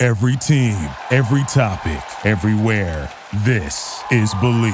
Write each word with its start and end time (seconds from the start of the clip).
Every 0.00 0.36
team, 0.36 0.76
every 1.10 1.42
topic, 1.48 2.00
everywhere. 2.24 3.12
This 3.42 4.00
is 4.12 4.32
Believe. 4.34 4.72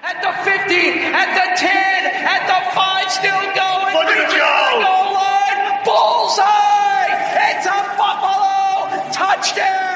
At 0.00 0.22
the 0.22 0.30
50, 0.48 0.74
at 1.10 1.34
the 1.34 1.58
10, 1.58 2.06
at 2.06 2.46
the 2.46 2.70
5, 2.72 3.10
still 3.10 3.34
going. 3.34 3.94
Look 3.96 4.06
at 4.06 4.16
him 4.16 4.38
go. 4.38 4.78
the 4.78 4.86
goal 4.86 5.14
line. 5.14 5.82
Bullseye! 5.84 7.10
It's 7.50 7.66
a 7.66 7.82
Buffalo 7.98 9.10
touchdown! 9.10 9.89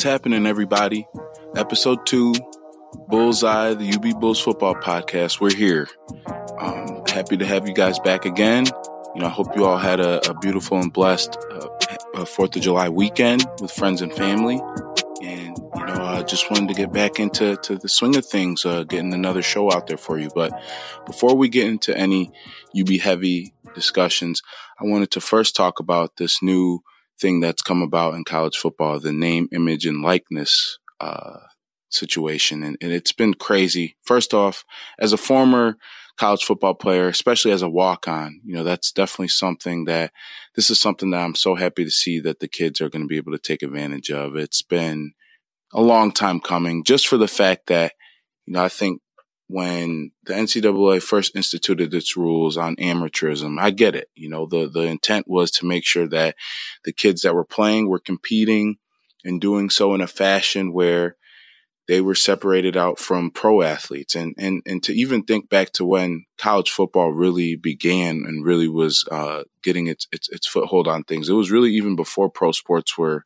What's 0.00 0.08
happening, 0.08 0.46
everybody? 0.46 1.06
Episode 1.54 2.06
two, 2.06 2.32
Bullseye, 3.08 3.74
the 3.74 3.92
UB 3.92 4.18
Bulls 4.18 4.40
football 4.40 4.74
podcast. 4.74 5.42
We're 5.42 5.54
here. 5.54 5.88
Um, 6.58 7.02
happy 7.06 7.36
to 7.36 7.44
have 7.44 7.68
you 7.68 7.74
guys 7.74 7.98
back 7.98 8.24
again. 8.24 8.64
You 9.14 9.20
know, 9.20 9.26
I 9.26 9.28
hope 9.28 9.54
you 9.54 9.66
all 9.66 9.76
had 9.76 10.00
a, 10.00 10.26
a 10.30 10.32
beautiful 10.38 10.78
and 10.78 10.90
blessed 10.90 11.36
uh, 11.50 11.68
uh, 12.14 12.24
Fourth 12.24 12.56
of 12.56 12.62
July 12.62 12.88
weekend 12.88 13.44
with 13.60 13.70
friends 13.72 14.00
and 14.00 14.10
family. 14.10 14.58
And 15.22 15.58
you 15.58 15.84
know, 15.84 16.02
I 16.02 16.22
just 16.22 16.50
wanted 16.50 16.68
to 16.68 16.74
get 16.74 16.94
back 16.94 17.20
into 17.20 17.58
to 17.58 17.76
the 17.76 17.90
swing 17.90 18.16
of 18.16 18.24
things, 18.24 18.64
uh, 18.64 18.84
getting 18.84 19.12
another 19.12 19.42
show 19.42 19.70
out 19.70 19.86
there 19.86 19.98
for 19.98 20.18
you. 20.18 20.30
But 20.34 20.58
before 21.04 21.36
we 21.36 21.50
get 21.50 21.66
into 21.66 21.94
any 21.94 22.32
UB 22.74 22.88
heavy 23.02 23.52
discussions, 23.74 24.40
I 24.80 24.86
wanted 24.86 25.10
to 25.10 25.20
first 25.20 25.54
talk 25.54 25.78
about 25.78 26.16
this 26.16 26.42
new 26.42 26.82
thing 27.20 27.40
that's 27.40 27.62
come 27.62 27.82
about 27.82 28.14
in 28.14 28.24
college 28.24 28.56
football, 28.56 28.98
the 28.98 29.12
name, 29.12 29.48
image, 29.52 29.86
and 29.86 30.02
likeness 30.02 30.78
uh, 31.00 31.38
situation. 31.90 32.62
And, 32.62 32.76
and 32.80 32.92
it's 32.92 33.12
been 33.12 33.34
crazy. 33.34 33.96
First 34.04 34.32
off, 34.32 34.64
as 34.98 35.12
a 35.12 35.18
former 35.18 35.76
college 36.18 36.44
football 36.44 36.74
player, 36.74 37.08
especially 37.08 37.52
as 37.52 37.62
a 37.62 37.68
walk 37.68 38.06
on, 38.08 38.40
you 38.44 38.54
know, 38.54 38.64
that's 38.64 38.92
definitely 38.92 39.28
something 39.28 39.84
that 39.86 40.12
this 40.54 40.70
is 40.70 40.80
something 40.80 41.10
that 41.10 41.22
I'm 41.22 41.34
so 41.34 41.54
happy 41.54 41.84
to 41.84 41.90
see 41.90 42.20
that 42.20 42.40
the 42.40 42.48
kids 42.48 42.80
are 42.80 42.90
going 42.90 43.02
to 43.02 43.08
be 43.08 43.16
able 43.16 43.32
to 43.32 43.38
take 43.38 43.62
advantage 43.62 44.10
of. 44.10 44.36
It's 44.36 44.62
been 44.62 45.12
a 45.72 45.80
long 45.80 46.12
time 46.12 46.40
coming 46.40 46.84
just 46.84 47.08
for 47.08 47.16
the 47.16 47.28
fact 47.28 47.68
that, 47.68 47.92
you 48.46 48.54
know, 48.54 48.64
I 48.64 48.68
think 48.68 49.00
when 49.50 50.12
the 50.24 50.32
NCAA 50.32 51.02
first 51.02 51.34
instituted 51.34 51.92
its 51.92 52.16
rules 52.16 52.56
on 52.56 52.76
amateurism, 52.76 53.60
I 53.60 53.70
get 53.70 53.96
it. 53.96 54.08
You 54.14 54.28
know, 54.28 54.46
the, 54.46 54.68
the 54.68 54.82
intent 54.82 55.26
was 55.28 55.50
to 55.52 55.66
make 55.66 55.84
sure 55.84 56.06
that 56.08 56.36
the 56.84 56.92
kids 56.92 57.22
that 57.22 57.34
were 57.34 57.44
playing 57.44 57.88
were 57.88 57.98
competing 57.98 58.76
and 59.24 59.40
doing 59.40 59.68
so 59.68 59.92
in 59.94 60.00
a 60.00 60.06
fashion 60.06 60.72
where 60.72 61.16
they 61.88 62.00
were 62.00 62.14
separated 62.14 62.76
out 62.76 63.00
from 63.00 63.32
pro 63.32 63.62
athletes 63.62 64.14
and, 64.14 64.36
and, 64.38 64.62
and 64.64 64.84
to 64.84 64.94
even 64.94 65.24
think 65.24 65.48
back 65.48 65.72
to 65.72 65.84
when 65.84 66.24
college 66.38 66.70
football 66.70 67.10
really 67.10 67.56
began 67.56 68.22
and 68.24 68.44
really 68.44 68.68
was, 68.68 69.04
uh, 69.10 69.42
getting 69.64 69.88
its, 69.88 70.06
its, 70.12 70.28
its 70.28 70.46
foothold 70.46 70.86
on 70.86 71.02
things. 71.02 71.28
It 71.28 71.32
was 71.32 71.50
really 71.50 71.72
even 71.72 71.96
before 71.96 72.30
pro 72.30 72.52
sports 72.52 72.96
were 72.96 73.24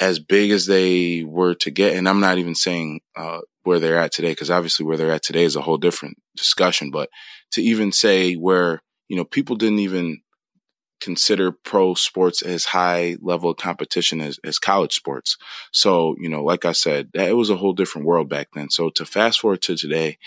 as 0.00 0.18
big 0.18 0.50
as 0.50 0.66
they 0.66 1.22
were 1.22 1.54
to 1.54 1.70
get. 1.70 1.94
And 1.94 2.08
I'm 2.08 2.20
not 2.20 2.38
even 2.38 2.54
saying, 2.54 3.00
uh, 3.16 3.40
where 3.62 3.78
they're 3.78 3.98
at 3.98 4.12
today, 4.12 4.30
because 4.30 4.50
obviously 4.50 4.86
where 4.86 4.96
they're 4.96 5.12
at 5.12 5.22
today 5.22 5.44
is 5.44 5.54
a 5.54 5.60
whole 5.60 5.76
different 5.76 6.16
discussion. 6.34 6.90
But 6.90 7.10
to 7.52 7.62
even 7.62 7.92
say 7.92 8.34
where, 8.34 8.82
you 9.08 9.16
know, 9.16 9.24
people 9.24 9.56
didn't 9.56 9.80
even 9.80 10.22
consider 11.00 11.50
pro 11.50 11.94
sports 11.94 12.42
as 12.42 12.66
high 12.66 13.16
level 13.20 13.54
competition 13.54 14.20
as, 14.20 14.38
as 14.44 14.58
college 14.58 14.94
sports. 14.94 15.36
So, 15.72 16.14
you 16.18 16.28
know, 16.28 16.44
like 16.44 16.64
I 16.64 16.72
said, 16.72 17.10
that, 17.14 17.28
it 17.28 17.36
was 17.36 17.50
a 17.50 17.56
whole 17.56 17.72
different 17.72 18.06
world 18.06 18.28
back 18.28 18.48
then. 18.54 18.70
So 18.70 18.90
to 18.90 19.06
fast 19.06 19.40
forward 19.40 19.62
to 19.62 19.76
today, 19.76 20.18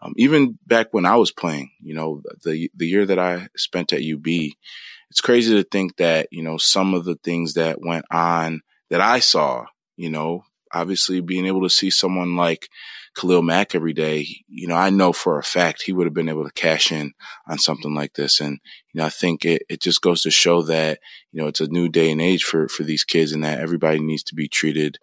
um, 0.00 0.14
even 0.16 0.58
back 0.66 0.88
when 0.92 1.06
I 1.06 1.16
was 1.16 1.30
playing, 1.30 1.70
you 1.82 1.94
know, 1.94 2.22
the, 2.44 2.70
the 2.74 2.86
year 2.86 3.06
that 3.06 3.18
I 3.18 3.48
spent 3.56 3.92
at 3.92 4.02
UB, 4.02 4.26
it's 4.26 5.20
crazy 5.22 5.54
to 5.54 5.68
think 5.68 5.96
that, 5.96 6.28
you 6.30 6.42
know, 6.42 6.56
some 6.56 6.94
of 6.94 7.04
the 7.04 7.16
things 7.16 7.54
that 7.54 7.80
went 7.82 8.06
on 8.10 8.62
that 8.92 9.00
I 9.00 9.20
saw, 9.20 9.64
you 9.96 10.10
know, 10.10 10.44
obviously 10.70 11.22
being 11.22 11.46
able 11.46 11.62
to 11.62 11.70
see 11.70 11.88
someone 11.88 12.36
like 12.36 12.68
Khalil 13.16 13.40
Mack 13.40 13.74
every 13.74 13.94
day, 13.94 14.26
you 14.48 14.68
know, 14.68 14.74
I 14.74 14.90
know 14.90 15.14
for 15.14 15.38
a 15.38 15.42
fact 15.42 15.80
he 15.80 15.94
would 15.94 16.06
have 16.06 16.12
been 16.12 16.28
able 16.28 16.44
to 16.44 16.52
cash 16.52 16.92
in 16.92 17.14
on 17.48 17.58
something 17.58 17.94
like 17.94 18.12
this. 18.12 18.38
And, 18.38 18.58
you 18.92 18.98
know, 18.98 19.06
I 19.06 19.08
think 19.08 19.46
it, 19.46 19.62
it 19.70 19.80
just 19.80 20.02
goes 20.02 20.20
to 20.22 20.30
show 20.30 20.60
that, 20.64 20.98
you 21.32 21.40
know, 21.40 21.48
it's 21.48 21.62
a 21.62 21.68
new 21.68 21.88
day 21.88 22.10
and 22.10 22.20
age 22.20 22.44
for, 22.44 22.68
for 22.68 22.82
these 22.82 23.02
kids 23.02 23.32
and 23.32 23.42
that 23.44 23.60
everybody 23.60 23.98
needs 23.98 24.24
to 24.24 24.34
be 24.34 24.46
treated, 24.46 24.98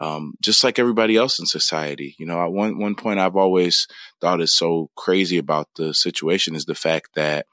um, 0.00 0.34
just 0.42 0.64
like 0.64 0.80
everybody 0.80 1.16
else 1.16 1.38
in 1.38 1.46
society. 1.46 2.16
You 2.18 2.26
know, 2.26 2.42
at 2.42 2.50
one, 2.50 2.80
one 2.80 2.96
point 2.96 3.20
I've 3.20 3.36
always 3.36 3.86
thought 4.20 4.40
is 4.40 4.52
so 4.52 4.90
crazy 4.96 5.38
about 5.38 5.68
the 5.76 5.94
situation 5.94 6.56
is 6.56 6.64
the 6.64 6.74
fact 6.74 7.10
that, 7.14 7.46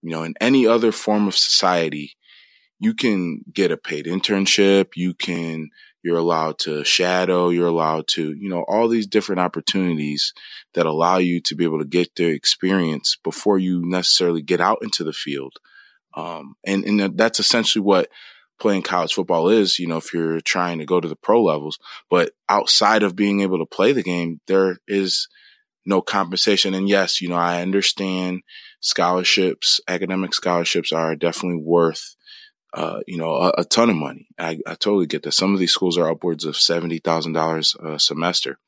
you 0.00 0.10
know, 0.10 0.22
in 0.22 0.32
any 0.40 0.66
other 0.66 0.90
form 0.90 1.28
of 1.28 1.36
society, 1.36 2.14
you 2.78 2.94
can 2.94 3.40
get 3.52 3.72
a 3.72 3.76
paid 3.76 4.06
internship, 4.06 4.90
you 4.94 5.14
can, 5.14 5.70
you're 6.02 6.18
allowed 6.18 6.58
to 6.60 6.84
shadow, 6.84 7.48
you're 7.48 7.66
allowed 7.68 8.06
to, 8.08 8.34
you 8.34 8.48
know, 8.48 8.64
all 8.68 8.88
these 8.88 9.06
different 9.06 9.40
opportunities 9.40 10.32
that 10.74 10.86
allow 10.86 11.18
you 11.18 11.40
to 11.40 11.56
be 11.56 11.64
able 11.64 11.80
to 11.80 11.84
get 11.84 12.14
the 12.14 12.26
experience 12.26 13.16
before 13.22 13.58
you 13.58 13.82
necessarily 13.84 14.42
get 14.42 14.60
out 14.60 14.78
into 14.82 15.02
the 15.02 15.12
field. 15.12 15.54
Um, 16.14 16.54
and, 16.64 16.84
and 16.84 17.18
that's 17.18 17.40
essentially 17.40 17.82
what 17.82 18.08
playing 18.60 18.82
college 18.82 19.12
football 19.12 19.48
is, 19.48 19.78
you 19.78 19.86
know, 19.86 19.98
if 19.98 20.12
you're 20.12 20.40
trying 20.40 20.78
to 20.78 20.86
go 20.86 21.00
to 21.00 21.08
the 21.08 21.16
pro 21.16 21.42
levels, 21.42 21.78
but 22.10 22.32
outside 22.48 23.02
of 23.02 23.16
being 23.16 23.40
able 23.40 23.58
to 23.58 23.66
play 23.66 23.92
the 23.92 24.02
game, 24.02 24.40
there 24.46 24.78
is 24.86 25.28
no 25.86 26.00
compensation. 26.00 26.74
And 26.74 26.88
yes, 26.88 27.20
you 27.20 27.28
know, 27.28 27.36
I 27.36 27.62
understand 27.62 28.42
scholarships, 28.80 29.80
academic 29.88 30.34
scholarships 30.34 30.92
are 30.92 31.16
definitely 31.16 31.62
worth 31.62 32.14
uh, 32.74 33.00
you 33.06 33.16
know, 33.16 33.34
a, 33.34 33.52
a, 33.58 33.64
ton 33.64 33.88
of 33.90 33.96
money. 33.96 34.28
I, 34.38 34.58
I 34.66 34.74
totally 34.74 35.06
get 35.06 35.22
that. 35.22 35.32
Some 35.32 35.54
of 35.54 35.60
these 35.60 35.72
schools 35.72 35.96
are 35.96 36.10
upwards 36.10 36.44
of 36.44 36.56
seventy 36.56 36.98
thousand 36.98 37.32
dollars 37.32 37.74
a 37.82 37.98
semester, 37.98 38.58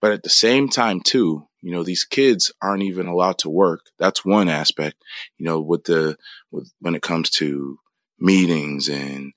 but 0.00 0.12
at 0.12 0.22
the 0.22 0.30
same 0.30 0.68
time, 0.68 1.00
too, 1.00 1.48
you 1.60 1.72
know, 1.72 1.82
these 1.82 2.04
kids 2.04 2.52
aren't 2.62 2.82
even 2.82 3.06
allowed 3.06 3.38
to 3.38 3.50
work. 3.50 3.86
That's 3.98 4.24
one 4.24 4.48
aspect. 4.48 4.96
You 5.38 5.46
know, 5.46 5.60
with 5.60 5.84
the 5.84 6.16
with 6.50 6.72
when 6.80 6.94
it 6.94 7.02
comes 7.02 7.30
to 7.30 7.78
meetings 8.18 8.88
and 8.88 9.32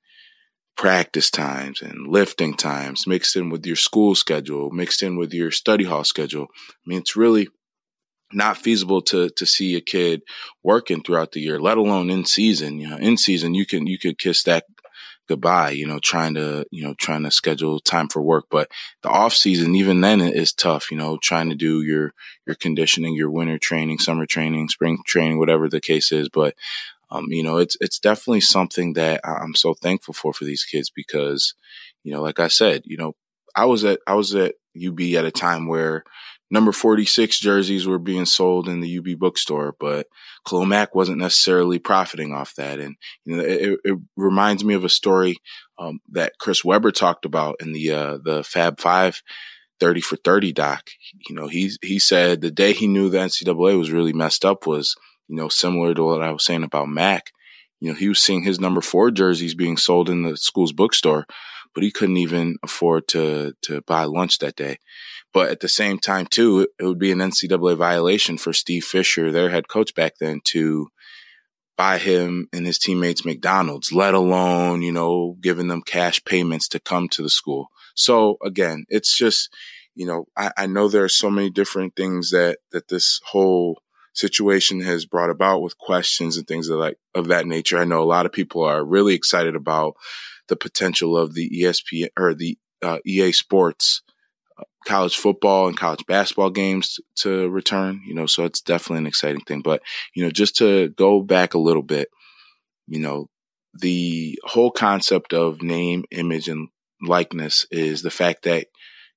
practice 0.77 1.31
times 1.31 1.81
and 1.81 2.07
lifting 2.07 2.53
times 2.53 3.07
mixed 3.07 3.35
in 3.35 3.49
with 3.49 3.65
your 3.65 3.75
school 3.75 4.13
schedule, 4.13 4.69
mixed 4.71 5.01
in 5.01 5.15
with 5.15 5.33
your 5.33 5.49
study 5.49 5.85
hall 5.85 6.03
schedule. 6.03 6.47
I 6.69 6.73
mean, 6.85 6.99
it's 6.99 7.15
really 7.15 7.47
not 8.33 8.57
feasible 8.57 9.01
to 9.03 9.29
to 9.29 9.45
see 9.45 9.75
a 9.75 9.81
kid 9.81 10.21
working 10.63 11.01
throughout 11.03 11.31
the 11.31 11.41
year, 11.41 11.59
let 11.59 11.77
alone 11.77 12.09
in 12.09 12.25
season. 12.25 12.79
You 12.79 12.89
know, 12.89 12.97
in 12.97 13.17
season 13.17 13.53
you 13.53 13.65
can 13.65 13.87
you 13.87 13.97
could 13.97 14.17
kiss 14.17 14.43
that 14.43 14.65
goodbye, 15.27 15.71
you 15.71 15.87
know, 15.87 15.99
trying 15.99 16.35
to, 16.35 16.65
you 16.71 16.83
know, 16.83 16.93
trying 16.95 17.23
to 17.23 17.31
schedule 17.31 17.79
time 17.79 18.07
for 18.07 18.21
work. 18.21 18.45
But 18.49 18.69
the 19.01 19.09
off 19.09 19.33
season, 19.33 19.75
even 19.75 20.01
then 20.01 20.21
is 20.21 20.53
tough, 20.53 20.91
you 20.91 20.97
know, 20.97 21.17
trying 21.21 21.49
to 21.49 21.55
do 21.55 21.81
your, 21.81 22.13
your 22.45 22.55
conditioning, 22.55 23.15
your 23.15 23.31
winter 23.31 23.57
training, 23.57 23.99
summer 23.99 24.25
training, 24.25 24.69
spring 24.69 24.99
training, 25.05 25.39
whatever 25.39 25.67
the 25.67 25.81
case 25.81 26.11
is. 26.11 26.29
But, 26.29 26.55
um, 27.09 27.25
you 27.29 27.43
know, 27.43 27.57
it's, 27.57 27.77
it's 27.81 27.99
definitely 27.99 28.41
something 28.41 28.93
that 28.93 29.21
I'm 29.23 29.55
so 29.55 29.73
thankful 29.73 30.13
for, 30.13 30.33
for 30.33 30.45
these 30.45 30.63
kids 30.63 30.89
because, 30.89 31.55
you 32.03 32.11
know, 32.11 32.21
like 32.21 32.39
I 32.39 32.47
said, 32.47 32.83
you 32.85 32.97
know, 32.97 33.15
I 33.55 33.65
was 33.65 33.85
at 33.85 33.99
I 34.05 34.15
was 34.15 34.35
at 34.35 34.55
UB 34.75 34.99
at 35.15 35.23
a 35.23 35.31
time 35.31 35.65
where 35.65 36.03
number 36.51 36.71
46 36.71 37.39
jerseys 37.39 37.87
were 37.87 37.99
being 37.99 38.25
sold 38.25 38.69
in 38.69 38.79
the 38.79 38.97
UB 38.97 39.17
bookstore, 39.17 39.75
but 39.79 40.07
Khalil 40.47 40.65
Mack 40.65 40.93
wasn't 40.93 41.17
necessarily 41.17 41.79
profiting 41.79 42.33
off 42.33 42.55
that. 42.55 42.79
And, 42.79 42.95
you 43.25 43.35
know, 43.35 43.43
it, 43.43 43.79
it 43.83 43.99
reminds 44.15 44.63
me 44.63 44.73
of 44.73 44.83
a 44.83 44.89
story, 44.89 45.37
um, 45.77 45.99
that 46.11 46.33
Chris 46.39 46.63
Webber 46.63 46.91
talked 46.91 47.25
about 47.25 47.57
in 47.59 47.73
the, 47.73 47.91
uh, 47.91 48.17
the 48.23 48.43
Fab 48.43 48.79
Five 48.79 49.21
30 49.79 50.01
for 50.01 50.15
30 50.15 50.53
doc. 50.53 50.89
You 51.27 51.35
know, 51.35 51.47
he, 51.47 51.71
he 51.81 51.99
said 51.99 52.41
the 52.41 52.51
day 52.51 52.73
he 52.73 52.87
knew 52.87 53.09
the 53.09 53.17
NCAA 53.17 53.77
was 53.77 53.91
really 53.91 54.13
messed 54.13 54.45
up 54.45 54.65
was, 54.65 54.95
you 55.27 55.35
know, 55.35 55.49
similar 55.49 55.93
to 55.93 56.03
what 56.03 56.23
I 56.23 56.31
was 56.31 56.45
saying 56.45 56.63
about 56.63 56.87
Mack. 56.87 57.31
You 57.81 57.89
know, 57.89 57.95
he 57.95 58.07
was 58.07 58.21
seeing 58.21 58.43
his 58.43 58.59
number 58.59 58.81
four 58.81 59.11
jerseys 59.11 59.53
being 59.53 59.77
sold 59.77 60.09
in 60.09 60.23
the 60.23 60.37
school's 60.37 60.71
bookstore, 60.71 61.25
but 61.75 61.83
he 61.83 61.91
couldn't 61.91 62.17
even 62.17 62.55
afford 62.63 63.07
to, 63.09 63.53
to 63.61 63.81
buy 63.81 64.05
lunch 64.05 64.39
that 64.39 64.55
day. 64.55 64.77
But 65.33 65.49
at 65.51 65.59
the 65.59 65.67
same 65.67 65.99
time, 65.99 66.25
too, 66.25 66.67
it 66.79 66.85
would 66.85 66.97
be 66.97 67.11
an 67.11 67.19
NCAA 67.19 67.75
violation 67.75 68.37
for 68.37 68.53
Steve 68.53 68.85
Fisher, 68.85 69.31
their 69.31 69.49
head 69.49 69.67
coach 69.67 69.93
back 69.93 70.13
then, 70.19 70.39
to 70.45 70.87
buy 71.77 71.97
him 71.97 72.47
and 72.53 72.65
his 72.65 72.79
teammates 72.79 73.25
McDonald's, 73.25 73.91
let 73.91 74.13
alone, 74.13 74.81
you 74.81 74.93
know, 74.93 75.35
giving 75.41 75.67
them 75.67 75.81
cash 75.81 76.23
payments 76.23 76.69
to 76.69 76.79
come 76.79 77.09
to 77.09 77.21
the 77.21 77.29
school. 77.29 77.67
So 77.95 78.37
again, 78.41 78.85
it's 78.87 79.17
just, 79.17 79.49
you 79.93 80.05
know, 80.05 80.25
I, 80.37 80.51
I 80.57 80.67
know 80.67 80.87
there 80.87 81.03
are 81.03 81.09
so 81.09 81.29
many 81.29 81.49
different 81.49 81.97
things 81.97 82.31
that, 82.31 82.59
that 82.71 82.87
this 82.87 83.19
whole 83.27 83.81
situation 84.13 84.79
has 84.79 85.05
brought 85.05 85.29
about 85.29 85.61
with 85.61 85.77
questions 85.77 86.37
and 86.37 86.47
things 86.47 86.69
of 86.69 86.79
like, 86.79 86.97
of 87.13 87.27
that 87.27 87.45
nature. 87.45 87.77
I 87.77 87.83
know 87.83 88.01
a 88.01 88.05
lot 88.05 88.25
of 88.25 88.31
people 88.31 88.63
are 88.63 88.83
really 88.83 89.13
excited 89.13 89.55
about 89.55 89.95
the 90.47 90.55
potential 90.55 91.17
of 91.17 91.33
the 91.33 91.49
ESPN 91.49 92.09
or 92.17 92.33
the 92.33 92.57
uh, 92.81 92.99
EA 93.05 93.31
Sports 93.31 94.01
uh, 94.59 94.63
college 94.85 95.15
football 95.17 95.67
and 95.67 95.77
college 95.77 96.05
basketball 96.07 96.49
games 96.49 96.99
to 97.17 97.49
return, 97.49 98.01
you 98.05 98.13
know, 98.13 98.25
so 98.25 98.45
it's 98.45 98.61
definitely 98.61 98.99
an 98.99 99.07
exciting 99.07 99.41
thing. 99.41 99.61
But, 99.61 99.81
you 100.13 100.23
know, 100.23 100.31
just 100.31 100.55
to 100.57 100.89
go 100.89 101.21
back 101.21 101.53
a 101.53 101.59
little 101.59 101.83
bit, 101.83 102.09
you 102.87 102.99
know, 102.99 103.29
the 103.73 104.39
whole 104.43 104.71
concept 104.71 105.33
of 105.33 105.61
name, 105.61 106.05
image, 106.11 106.47
and 106.47 106.69
likeness 107.01 107.65
is 107.71 108.01
the 108.01 108.11
fact 108.11 108.43
that 108.43 108.67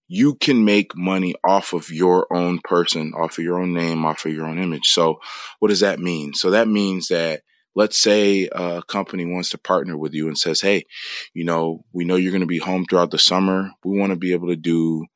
you 0.09 0.35
can 0.35 0.65
make 0.65 0.97
money 0.97 1.35
off 1.45 1.75
of 1.75 1.91
your 1.91 2.27
own 2.35 2.59
person, 2.65 3.13
off 3.15 3.39
of 3.39 3.45
your 3.45 3.61
own 3.61 3.75
name, 3.75 4.05
off 4.07 4.25
of 4.25 4.33
your 4.33 4.47
own 4.47 4.59
image. 4.59 4.87
So 4.87 5.21
what 5.59 5.69
does 5.69 5.81
that 5.81 6.01
mean? 6.01 6.33
So 6.33 6.51
that 6.51 6.67
means 6.67 7.09
that 7.09 7.43
let's 7.79 8.03
say 8.03 8.49
a 8.51 8.83
company 8.83 9.25
wants 9.25 9.51
to 9.51 9.57
partner 9.57 9.97
with 9.97 10.13
you 10.13 10.27
and 10.27 10.37
says, 10.37 10.61
Hey, 10.61 10.83
you 11.33 11.45
know, 11.45 11.85
we 11.93 12.05
know 12.05 12.17
you're 12.17 12.33
going 12.33 12.41
to 12.41 12.47
be 12.47 12.59
home 12.59 12.85
throughout 12.85 13.13
the 13.13 13.21
summer. 13.21 13.71
We 13.85 13.97
want 13.97 14.11
to 14.11 14.17
be 14.17 14.33
able 14.33 14.49
to 14.49 14.57
do 14.57 15.07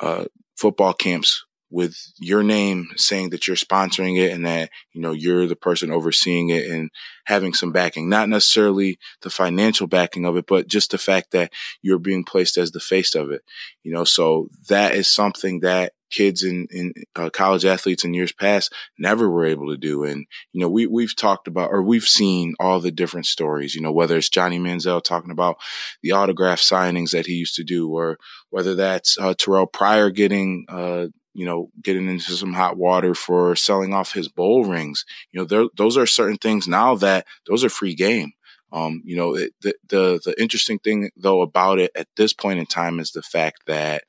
uh, 0.00 0.26
football 0.54 0.92
camps 0.92 1.46
with 1.70 1.96
your 2.18 2.42
name 2.42 2.88
saying 2.96 3.30
that 3.30 3.46
you're 3.46 3.56
sponsoring 3.56 4.18
it 4.18 4.32
and 4.32 4.44
that, 4.44 4.68
you 4.92 5.00
know, 5.00 5.12
you're 5.12 5.46
the 5.46 5.56
person 5.56 5.90
overseeing 5.90 6.50
it 6.50 6.70
and 6.70 6.90
having 7.24 7.54
some 7.54 7.72
backing, 7.72 8.10
not 8.10 8.28
necessarily 8.28 8.98
the 9.22 9.30
financial 9.30 9.86
backing 9.86 10.26
of 10.26 10.36
it, 10.36 10.44
but 10.46 10.68
just 10.68 10.90
the 10.90 10.98
fact 10.98 11.30
that 11.30 11.50
you're 11.80 11.98
being 11.98 12.24
placed 12.24 12.58
as 12.58 12.72
the 12.72 12.80
face 12.80 13.14
of 13.14 13.30
it, 13.30 13.40
you 13.82 13.94
know, 13.94 14.04
so 14.04 14.48
that 14.68 14.94
is 14.94 15.08
something 15.08 15.60
that 15.60 15.94
kids 16.10 16.42
in 16.42 16.92
uh, 17.16 17.30
college 17.30 17.64
athletes 17.64 18.04
in 18.04 18.14
years 18.14 18.32
past 18.32 18.72
never 18.98 19.30
were 19.30 19.46
able 19.46 19.68
to 19.68 19.76
do. 19.76 20.04
And, 20.04 20.26
you 20.52 20.60
know, 20.60 20.68
we, 20.68 20.86
we've 20.86 21.14
talked 21.16 21.48
about, 21.48 21.70
or 21.70 21.82
we've 21.82 22.08
seen 22.08 22.54
all 22.58 22.80
the 22.80 22.90
different 22.90 23.26
stories, 23.26 23.74
you 23.74 23.80
know, 23.80 23.92
whether 23.92 24.16
it's 24.16 24.28
Johnny 24.28 24.58
Manziel 24.58 25.02
talking 25.02 25.30
about 25.30 25.56
the 26.02 26.12
autograph 26.12 26.60
signings 26.60 27.10
that 27.10 27.26
he 27.26 27.34
used 27.34 27.54
to 27.56 27.64
do, 27.64 27.88
or 27.88 28.18
whether 28.50 28.74
that's 28.74 29.16
uh, 29.18 29.34
Terrelle 29.34 29.72
Pryor 29.72 30.10
getting, 30.10 30.66
uh, 30.68 31.06
you 31.32 31.46
know, 31.46 31.70
getting 31.80 32.08
into 32.08 32.32
some 32.32 32.52
hot 32.52 32.76
water 32.76 33.14
for 33.14 33.54
selling 33.54 33.94
off 33.94 34.12
his 34.12 34.28
bowl 34.28 34.64
rings. 34.64 35.04
You 35.32 35.46
know, 35.46 35.68
those 35.76 35.96
are 35.96 36.06
certain 36.06 36.38
things 36.38 36.66
now 36.66 36.96
that 36.96 37.26
those 37.46 37.64
are 37.64 37.70
free 37.70 37.94
game. 37.94 38.32
Um, 38.72 39.02
you 39.04 39.16
know, 39.16 39.34
it, 39.34 39.52
the, 39.62 39.74
the, 39.88 40.20
the 40.24 40.40
interesting 40.40 40.78
thing 40.78 41.10
though 41.16 41.40
about 41.40 41.78
it 41.78 41.90
at 41.94 42.08
this 42.16 42.32
point 42.32 42.58
in 42.58 42.66
time 42.66 43.00
is 43.00 43.12
the 43.12 43.22
fact 43.22 43.62
that, 43.66 44.02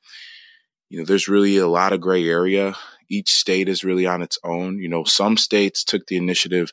you 0.92 0.98
know, 0.98 1.06
there's 1.06 1.26
really 1.26 1.56
a 1.56 1.66
lot 1.66 1.94
of 1.94 2.02
gray 2.02 2.28
area. 2.28 2.74
Each 3.08 3.30
state 3.30 3.66
is 3.66 3.82
really 3.82 4.06
on 4.06 4.20
its 4.20 4.38
own. 4.44 4.78
You 4.78 4.90
know, 4.90 5.04
some 5.04 5.38
states 5.38 5.84
took 5.84 6.06
the 6.06 6.18
initiative 6.18 6.70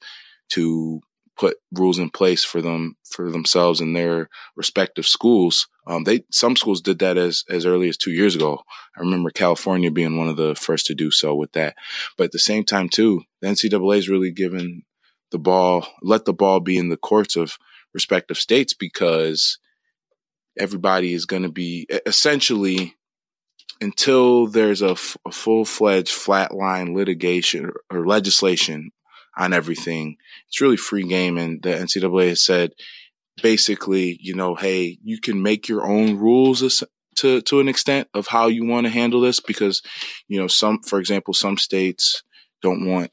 to 0.50 1.00
put 1.38 1.56
rules 1.72 1.98
in 1.98 2.10
place 2.10 2.44
for 2.44 2.62
them 2.62 2.98
for 3.06 3.32
themselves 3.32 3.80
and 3.80 3.96
their 3.96 4.30
respective 4.58 5.06
schools. 5.06 5.70
Um, 5.88 6.04
they 6.04 6.26
some 6.32 6.58
schools 6.58 6.82
did 6.82 7.00
that 7.00 7.18
as 7.18 7.46
as 7.50 7.66
early 7.66 7.88
as 7.88 7.96
two 7.96 8.12
years 8.12 8.36
ago. 8.36 8.62
I 8.98 9.00
remember 9.00 9.30
California 9.30 9.90
being 9.90 10.18
one 10.18 10.28
of 10.28 10.36
the 10.36 10.54
first 10.54 10.88
to 10.88 10.96
do 10.96 11.12
so 11.12 11.34
with 11.34 11.54
that. 11.54 11.76
But 12.18 12.26
at 12.26 12.32
the 12.34 12.40
same 12.40 12.66
time, 12.66 12.90
too, 12.90 13.22
the 13.40 13.48
NCAA 13.48 14.00
is 14.00 14.10
really 14.10 14.32
given 14.32 14.84
the 15.32 15.40
ball, 15.40 15.88
let 16.02 16.26
the 16.26 16.34
ball 16.34 16.60
be 16.60 16.78
in 16.78 16.90
the 16.90 16.98
courts 16.98 17.38
of 17.38 17.58
respective 17.94 18.38
states 18.38 18.74
because 18.74 19.60
everybody 20.58 21.14
is 21.14 21.26
going 21.26 21.44
to 21.44 21.50
be 21.50 21.88
essentially 22.06 22.98
until 23.82 24.48
there's 24.48 24.82
a, 24.82 24.92
f- 24.92 25.18
a 25.26 25.32
full-fledged 25.32 26.12
flatline 26.12 26.94
litigation 26.96 27.72
or 27.90 28.06
legislation 28.06 28.92
on 29.38 29.54
everything. 29.54 30.18
It's 30.48 30.62
really 30.62 30.78
free 30.78 31.08
game. 31.08 31.38
And 31.38 31.62
the 31.62 31.70
NCAA 31.70 32.30
has 32.30 32.44
said 32.44 32.72
basically, 33.42 34.18
you 34.22 34.36
know, 34.36 34.56
hey, 34.56 34.98
you 35.04 35.20
can 35.20 35.42
make 35.42 35.68
your 35.68 35.86
own 35.86 36.18
rules 36.18 36.84
to, 37.18 37.42
to 37.42 37.60
an 37.60 37.68
extent 37.68 38.08
of 38.14 38.28
how 38.28 38.48
you 38.48 38.66
want 38.66 38.86
to 38.86 38.94
handle 38.94 39.22
this 39.22 39.40
because, 39.40 39.82
you 40.28 40.40
know, 40.40 40.48
some, 40.48 40.82
for 40.84 41.00
example, 41.00 41.34
some 41.34 41.58
states 41.58 42.24
don't 42.62 42.86
want 42.86 43.12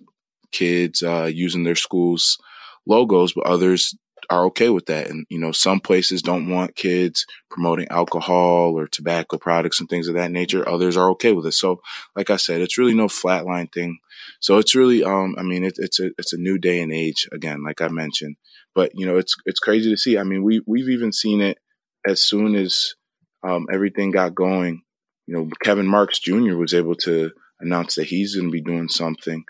kids, 0.52 1.02
uh, 1.02 1.30
using 1.32 1.64
their 1.64 1.76
schools 1.76 2.38
logos, 2.86 3.32
but 3.32 3.46
others 3.46 3.96
are 4.31 4.44
okay 4.46 4.69
with 4.69 4.87
that. 4.87 5.08
And, 5.08 5.26
you 5.28 5.38
know, 5.38 5.52
some 5.52 5.81
places 5.81 6.23
don't 6.23 6.49
want 6.49 6.76
kids 6.76 7.26
promoting 7.50 7.88
alcohol 7.88 8.78
or 8.78 8.87
tobacco 8.87 9.38
products 9.38 9.81
and 9.81 9.88
things 9.88 10.08
of 10.08 10.14
that 10.14 10.31
nature. 10.31 10.69
Others 10.69 10.96
are 10.96 11.11
okay 11.11 11.32
with 11.32 11.46
it. 11.46 11.52
So, 11.52 11.81
like 12.14 12.31
I 12.31 12.37
said, 12.37 12.61
it's 12.61 12.78
really 12.78 12.94
no 12.94 13.06
flatline 13.06 13.73
thing. 13.73 13.99
So 14.40 14.58
it's 14.58 14.75
really, 14.75 15.05
um, 15.05 15.34
I 15.38 15.43
mean, 15.43 15.64
it, 15.64 15.75
it's 15.78 16.00
a, 16.00 16.11
it's 16.19 16.32
a 16.32 16.38
new 16.38 16.58
day 16.58 16.81
and 16.81 16.93
age 16.93 17.28
again, 17.32 17.62
like 17.62 17.81
I 17.81 17.88
mentioned, 17.88 18.37
but 18.75 18.93
you 18.94 19.06
know, 19.06 19.17
it's, 19.17 19.34
it's 19.44 19.61
crazy 19.61 19.90
to 19.90 19.96
see. 19.96 20.19
I 20.19 20.23
mean, 20.23 20.43
we, 20.43 20.62
we've 20.67 20.88
even 20.88 21.12
seen 21.12 21.40
it 21.40 21.58
as 22.06 22.23
soon 22.23 22.55
as, 22.55 22.94
um, 23.43 23.67
everything 23.73 24.11
got 24.11 24.34
going. 24.34 24.82
You 25.26 25.34
know, 25.34 25.50
Kevin 25.62 25.87
Marks 25.87 26.19
Jr. 26.19 26.56
was 26.56 26.75
able 26.75 26.94
to 26.96 27.32
announce 27.61 27.94
that 27.96 28.06
he's 28.06 28.35
going 28.35 28.49
to 28.49 28.52
be 28.52 28.61
doing 28.61 28.88
something. 28.88 29.45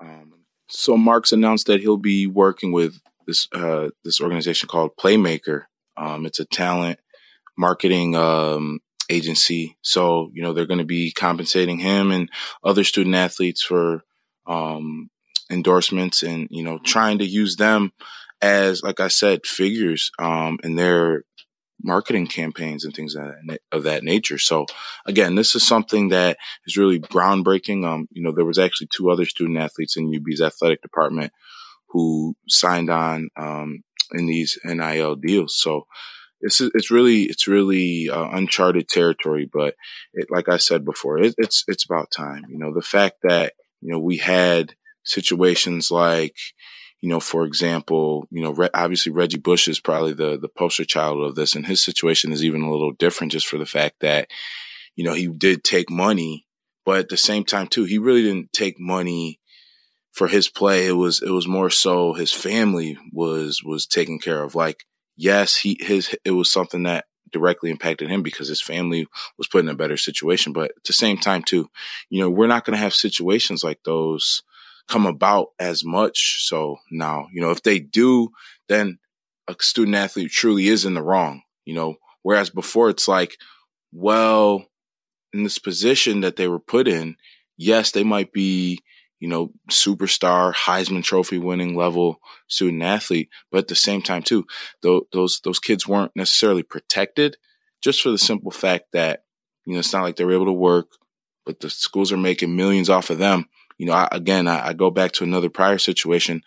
Um, 0.00 0.32
so 0.68 0.96
Marks 0.96 1.32
announced 1.32 1.66
that 1.66 1.80
he'll 1.80 1.96
be 1.96 2.26
working 2.26 2.72
with 2.72 2.98
this 3.26 3.48
uh, 3.52 3.88
this 4.04 4.20
organization 4.20 4.68
called 4.68 4.96
Playmaker. 4.98 5.64
Um, 5.96 6.26
it's 6.26 6.40
a 6.40 6.44
talent 6.44 6.98
marketing 7.56 8.16
um, 8.16 8.80
agency. 9.10 9.76
So 9.82 10.30
you 10.32 10.42
know 10.42 10.52
they're 10.52 10.66
going 10.66 10.78
to 10.78 10.84
be 10.84 11.12
compensating 11.12 11.78
him 11.78 12.10
and 12.10 12.28
other 12.64 12.84
student 12.84 13.14
athletes 13.14 13.62
for 13.62 14.02
um, 14.46 15.10
endorsements, 15.50 16.22
and 16.22 16.48
you 16.50 16.64
know 16.64 16.78
trying 16.78 17.18
to 17.18 17.26
use 17.26 17.56
them 17.56 17.92
as, 18.42 18.82
like 18.82 18.98
I 18.98 19.08
said, 19.08 19.46
figures 19.46 20.10
um, 20.18 20.58
in 20.64 20.74
their 20.74 21.22
marketing 21.82 22.26
campaigns 22.26 22.84
and 22.84 22.94
things 22.94 23.16
of 23.72 23.82
that, 23.84 24.04
nature. 24.04 24.38
So 24.38 24.66
again, 25.06 25.34
this 25.34 25.54
is 25.54 25.66
something 25.66 26.08
that 26.08 26.36
is 26.66 26.76
really 26.76 27.00
groundbreaking. 27.00 27.86
Um, 27.86 28.08
you 28.10 28.22
know, 28.22 28.32
there 28.32 28.44
was 28.44 28.58
actually 28.58 28.88
two 28.94 29.10
other 29.10 29.24
student 29.24 29.58
athletes 29.58 29.96
in 29.96 30.14
UB's 30.14 30.40
athletic 30.40 30.82
department 30.82 31.32
who 31.92 32.34
signed 32.48 32.90
on 32.90 33.28
um, 33.36 33.82
in 34.12 34.26
these 34.26 34.58
NIL 34.64 35.16
deals. 35.16 35.56
So 35.56 35.86
it's 36.40 36.60
it's 36.60 36.90
really 36.90 37.24
it's 37.24 37.46
really 37.46 38.08
uh, 38.10 38.28
uncharted 38.32 38.88
territory. 38.88 39.48
But 39.50 39.76
it, 40.12 40.28
like 40.30 40.48
I 40.48 40.56
said 40.56 40.84
before, 40.84 41.18
it, 41.18 41.34
it's 41.38 41.64
it's 41.68 41.84
about 41.84 42.10
time. 42.10 42.44
You 42.48 42.58
know, 42.58 42.74
the 42.74 42.82
fact 42.82 43.18
that 43.22 43.54
you 43.80 43.92
know 43.92 43.98
we 43.98 44.18
had 44.18 44.74
situations 45.04 45.90
like 45.90 46.36
you 47.02 47.08
know, 47.08 47.20
for 47.20 47.44
example, 47.44 48.26
you 48.30 48.42
know, 48.42 48.68
obviously 48.74 49.10
Reggie 49.10 49.38
Bush 49.38 49.66
is 49.66 49.80
probably 49.80 50.12
the 50.12 50.38
the 50.38 50.48
poster 50.48 50.84
child 50.84 51.22
of 51.22 51.34
this, 51.34 51.54
and 51.54 51.66
his 51.66 51.82
situation 51.82 52.32
is 52.32 52.44
even 52.44 52.62
a 52.62 52.70
little 52.70 52.92
different 52.92 53.32
just 53.32 53.46
for 53.46 53.58
the 53.58 53.66
fact 53.66 53.96
that, 54.00 54.28
you 54.94 55.04
know, 55.04 55.12
he 55.12 55.26
did 55.26 55.64
take 55.64 55.90
money, 55.90 56.46
but 56.86 56.98
at 56.98 57.08
the 57.08 57.16
same 57.16 57.44
time 57.44 57.66
too, 57.66 57.84
he 57.84 57.98
really 57.98 58.22
didn't 58.22 58.52
take 58.52 58.78
money 58.78 59.40
for 60.12 60.28
his 60.28 60.48
play, 60.48 60.86
it 60.86 60.92
was 60.92 61.22
it 61.22 61.30
was 61.30 61.48
more 61.48 61.70
so 61.70 62.12
his 62.12 62.32
family 62.32 62.98
was 63.12 63.62
was 63.64 63.86
taken 63.86 64.18
care 64.18 64.42
of. 64.42 64.54
Like, 64.54 64.84
yes, 65.16 65.56
he 65.56 65.78
his 65.80 66.14
it 66.24 66.32
was 66.32 66.50
something 66.50 66.84
that 66.84 67.06
directly 67.32 67.70
impacted 67.70 68.10
him 68.10 68.22
because 68.22 68.48
his 68.48 68.60
family 68.60 69.06
was 69.38 69.48
put 69.48 69.64
in 69.64 69.68
a 69.68 69.74
better 69.74 69.96
situation. 69.96 70.52
But 70.52 70.72
at 70.76 70.84
the 70.84 70.92
same 70.92 71.16
time, 71.16 71.42
too, 71.42 71.70
you 72.10 72.20
know, 72.20 72.30
we're 72.30 72.46
not 72.46 72.64
going 72.64 72.76
to 72.76 72.82
have 72.82 72.94
situations 72.94 73.64
like 73.64 73.80
those 73.84 74.42
come 74.88 75.06
about 75.06 75.48
as 75.58 75.84
much. 75.84 76.44
So 76.46 76.76
now, 76.90 77.28
you 77.32 77.40
know, 77.40 77.50
if 77.50 77.62
they 77.62 77.78
do, 77.78 78.28
then 78.68 78.98
a 79.48 79.56
student 79.60 79.96
athlete 79.96 80.30
truly 80.30 80.68
is 80.68 80.84
in 80.84 80.94
the 80.94 81.02
wrong. 81.02 81.42
You 81.64 81.74
know, 81.74 81.96
whereas 82.22 82.50
before 82.50 82.90
it's 82.90 83.08
like, 83.08 83.36
well, 83.92 84.66
in 85.32 85.42
this 85.42 85.58
position 85.58 86.20
that 86.20 86.36
they 86.36 86.48
were 86.48 86.60
put 86.60 86.86
in, 86.86 87.16
yes, 87.56 87.92
they 87.92 88.04
might 88.04 88.32
be, 88.32 88.80
you 89.22 89.28
know, 89.28 89.52
superstar 89.70 90.52
Heisman 90.52 91.04
Trophy 91.04 91.38
winning 91.38 91.76
level 91.76 92.20
student 92.48 92.82
athlete, 92.82 93.28
but 93.52 93.58
at 93.58 93.68
the 93.68 93.76
same 93.76 94.02
time 94.02 94.24
too, 94.24 94.48
those 94.82 95.40
those 95.44 95.60
kids 95.60 95.86
weren't 95.86 96.10
necessarily 96.16 96.64
protected, 96.64 97.36
just 97.80 98.02
for 98.02 98.10
the 98.10 98.18
simple 98.18 98.50
fact 98.50 98.86
that 98.94 99.22
you 99.64 99.74
know 99.74 99.78
it's 99.78 99.92
not 99.92 100.02
like 100.02 100.16
they 100.16 100.24
were 100.24 100.32
able 100.32 100.46
to 100.46 100.52
work, 100.52 100.88
but 101.46 101.60
the 101.60 101.70
schools 101.70 102.10
are 102.10 102.16
making 102.16 102.56
millions 102.56 102.90
off 102.90 103.10
of 103.10 103.18
them. 103.18 103.48
You 103.78 103.86
know, 103.86 103.92
I, 103.92 104.08
again, 104.10 104.48
I, 104.48 104.66
I, 104.66 104.72
go 104.72 104.90
back 104.90 105.12
to 105.12 105.24
another 105.24 105.48
prior 105.48 105.78
situation. 105.78 106.42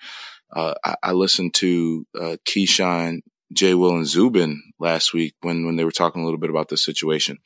Uh, 0.53 0.73
I, 0.83 0.95
I, 1.01 1.11
listened 1.13 1.53
to 1.55 2.05
uh, 2.13 2.35
Keyshawn, 2.45 3.21
Jay 3.53 3.73
Will, 3.73 3.95
and 3.95 4.05
Zubin 4.05 4.61
last 4.81 5.13
week 5.13 5.35
when 5.39 5.65
when 5.65 5.77
they 5.77 5.85
were 5.85 5.91
talking 5.91 6.23
a 6.23 6.25
little 6.25 6.41
bit 6.41 6.49
about 6.49 6.67
this 6.67 6.83
situation 6.83 7.37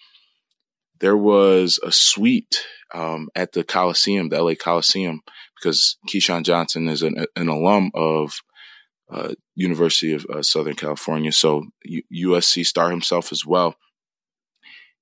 there 1.00 1.18
was 1.18 1.80
a 1.84 1.92
suite 1.92 2.66
um, 2.94 3.30
at 3.36 3.54
the 3.54 3.64
Coliseum, 3.64 4.30
the 4.30 4.42
LA 4.42 4.54
Coliseum, 4.56 5.22
because 5.56 5.98
Keyshawn 6.08 6.44
Johnson 6.44 6.88
is 6.88 7.02
an, 7.02 7.26
an 7.36 7.48
alum 7.48 7.92
of 7.94 8.42
uh, 9.12 9.34
University 9.56 10.14
of 10.14 10.26
uh, 10.26 10.42
Southern 10.42 10.76
California, 10.76 11.32
so 11.32 11.66
U- 11.84 12.04
USC 12.14 12.66
star 12.66 12.92
himself 12.92 13.32
as 13.32 13.46
well. 13.46 13.76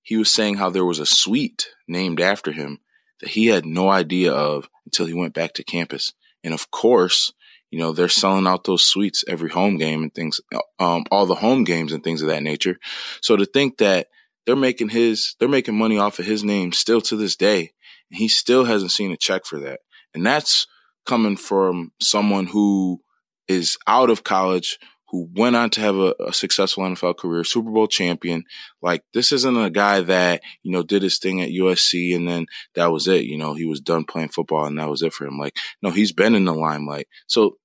He 0.01 0.15
was 0.15 0.31
saying 0.31 0.55
how 0.55 0.69
there 0.69 0.85
was 0.85 0.99
a 0.99 1.05
suite 1.05 1.69
named 1.87 2.21
after 2.21 2.53
him 2.53 2.79
that 3.19 3.31
he 3.31 3.47
had 3.47 3.65
no 3.65 3.89
idea 3.89 4.31
of 4.31 4.69
until 4.85 5.05
he 5.05 5.13
went 5.13 5.33
back 5.33 5.53
to 5.53 5.63
campus. 5.63 6.13
And 6.43 6.53
of 6.53 6.71
course, 6.71 7.33
you 7.69 7.79
know, 7.79 7.91
they're 7.91 8.07
selling 8.07 8.47
out 8.47 8.63
those 8.63 8.85
suites 8.85 9.25
every 9.27 9.49
home 9.49 9.77
game 9.77 10.03
and 10.03 10.13
things, 10.13 10.39
um, 10.79 11.03
all 11.11 11.25
the 11.25 11.35
home 11.35 11.65
games 11.65 11.91
and 11.91 12.01
things 12.03 12.21
of 12.21 12.29
that 12.29 12.43
nature. 12.43 12.77
So 13.21 13.35
to 13.35 13.45
think 13.45 13.79
that 13.79 14.07
they're 14.47 14.55
making 14.55 14.89
his, 14.89 15.35
they're 15.39 15.49
making 15.49 15.77
money 15.77 15.99
off 15.99 16.17
of 16.17 16.25
his 16.25 16.43
name 16.43 16.71
still 16.71 17.01
to 17.01 17.17
this 17.17 17.35
day. 17.35 17.73
And 18.09 18.17
he 18.17 18.29
still 18.29 18.63
hasn't 18.63 18.91
seen 18.91 19.11
a 19.11 19.17
check 19.17 19.45
for 19.45 19.59
that. 19.59 19.81
And 20.15 20.25
that's 20.25 20.65
coming 21.05 21.35
from 21.35 21.91
someone 22.01 22.47
who 22.47 23.01
is 23.49 23.77
out 23.87 24.09
of 24.09 24.23
college, 24.23 24.79
who 25.09 25.29
went 25.35 25.57
on 25.57 25.69
to 25.71 25.81
have 25.81 25.97
a, 25.97 26.15
a, 26.25 26.33
successful 26.33 26.83
NFL 26.83 27.17
career, 27.17 27.43
Super 27.43 27.71
Bowl 27.71 27.87
champion. 27.87 28.45
Like 28.81 29.03
this 29.13 29.33
isn't 29.33 29.57
a 29.57 29.69
guy 29.69 29.99
that, 30.01 30.41
you 30.63 30.71
know, 30.71 30.81
did 30.81 31.03
his 31.03 31.19
thing 31.19 31.41
at 31.41 31.49
USC 31.49 32.15
and 32.15 32.27
then 32.27 32.45
that 32.75 32.91
was 32.91 33.07
it. 33.07 33.25
You 33.25 33.37
know, 33.37 33.53
he 33.53 33.65
was 33.65 33.81
done 33.81 34.05
playing 34.05 34.29
football 34.29 34.65
and 34.65 34.79
that 34.79 34.89
was 34.89 35.01
it 35.01 35.13
for 35.13 35.27
him. 35.27 35.37
Like, 35.37 35.55
no, 35.81 35.91
he's 35.91 36.13
been 36.13 36.35
in 36.35 36.45
the 36.45 36.53
limelight. 36.53 37.07
So 37.27 37.57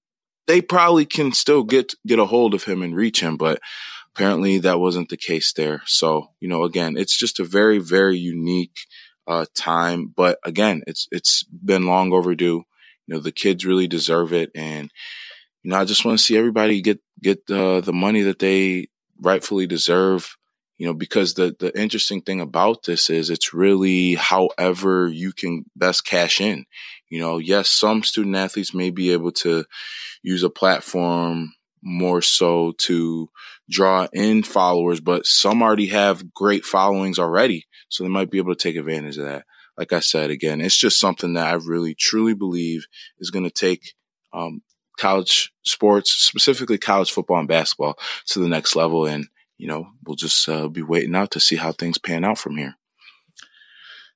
they 0.48 0.60
probably 0.60 1.06
can 1.06 1.32
still 1.32 1.62
get, 1.62 1.94
get 2.06 2.18
a 2.18 2.26
hold 2.26 2.54
of 2.54 2.64
him 2.64 2.82
and 2.82 2.96
reach 2.96 3.20
him. 3.20 3.36
But 3.36 3.60
Apparently 4.14 4.58
that 4.58 4.80
wasn't 4.80 5.08
the 5.08 5.16
case 5.16 5.52
there. 5.54 5.82
So, 5.86 6.28
you 6.40 6.48
know, 6.48 6.64
again, 6.64 6.96
it's 6.96 7.16
just 7.18 7.40
a 7.40 7.44
very, 7.44 7.78
very 7.78 8.18
unique 8.18 8.76
uh, 9.26 9.46
time. 9.54 10.12
But 10.14 10.38
again, 10.44 10.82
it's 10.86 11.08
it's 11.10 11.44
been 11.44 11.86
long 11.86 12.12
overdue. 12.12 12.64
You 13.06 13.14
know, 13.14 13.20
the 13.20 13.32
kids 13.32 13.66
really 13.66 13.86
deserve 13.88 14.32
it, 14.32 14.50
and 14.54 14.90
you 15.62 15.70
know, 15.70 15.78
I 15.78 15.84
just 15.84 16.04
want 16.04 16.18
to 16.18 16.24
see 16.24 16.36
everybody 16.36 16.80
get 16.82 17.00
get 17.20 17.38
uh, 17.50 17.80
the 17.80 17.92
money 17.92 18.22
that 18.22 18.38
they 18.38 18.88
rightfully 19.20 19.66
deserve. 19.66 20.36
You 20.78 20.86
know, 20.86 20.94
because 20.94 21.34
the 21.34 21.54
the 21.58 21.78
interesting 21.78 22.22
thing 22.22 22.40
about 22.40 22.84
this 22.84 23.08
is 23.08 23.30
it's 23.30 23.54
really 23.54 24.14
however 24.14 25.08
you 25.08 25.32
can 25.32 25.64
best 25.76 26.04
cash 26.04 26.40
in. 26.40 26.64
You 27.08 27.20
know, 27.20 27.38
yes, 27.38 27.68
some 27.68 28.02
student 28.02 28.36
athletes 28.36 28.74
may 28.74 28.90
be 28.90 29.12
able 29.12 29.32
to 29.32 29.64
use 30.22 30.42
a 30.42 30.50
platform 30.50 31.52
more 31.82 32.22
so 32.22 32.72
to 32.78 33.28
draw 33.70 34.08
in 34.12 34.42
followers, 34.42 35.00
but 35.00 35.26
some 35.26 35.62
already 35.62 35.86
have 35.88 36.34
great 36.34 36.64
followings 36.64 37.18
already. 37.18 37.66
So 37.88 38.02
they 38.02 38.10
might 38.10 38.30
be 38.30 38.38
able 38.38 38.54
to 38.54 38.60
take 38.60 38.76
advantage 38.76 39.18
of 39.18 39.24
that. 39.24 39.44
Like 39.76 39.92
I 39.92 40.00
said, 40.00 40.30
again, 40.30 40.60
it's 40.60 40.76
just 40.76 41.00
something 41.00 41.34
that 41.34 41.46
I 41.46 41.54
really 41.54 41.94
truly 41.94 42.34
believe 42.34 42.86
is 43.18 43.30
going 43.30 43.44
to 43.44 43.50
take, 43.50 43.94
um, 44.32 44.62
college 44.98 45.52
sports, 45.62 46.12
specifically 46.12 46.78
college 46.78 47.10
football 47.10 47.38
and 47.38 47.48
basketball 47.48 47.98
to 48.26 48.38
the 48.38 48.48
next 48.48 48.76
level. 48.76 49.06
And, 49.06 49.26
you 49.58 49.66
know, 49.66 49.88
we'll 50.06 50.16
just 50.16 50.48
uh, 50.48 50.68
be 50.68 50.82
waiting 50.82 51.16
out 51.16 51.30
to 51.32 51.40
see 51.40 51.56
how 51.56 51.72
things 51.72 51.98
pan 51.98 52.24
out 52.24 52.38
from 52.38 52.56
here. 52.56 52.76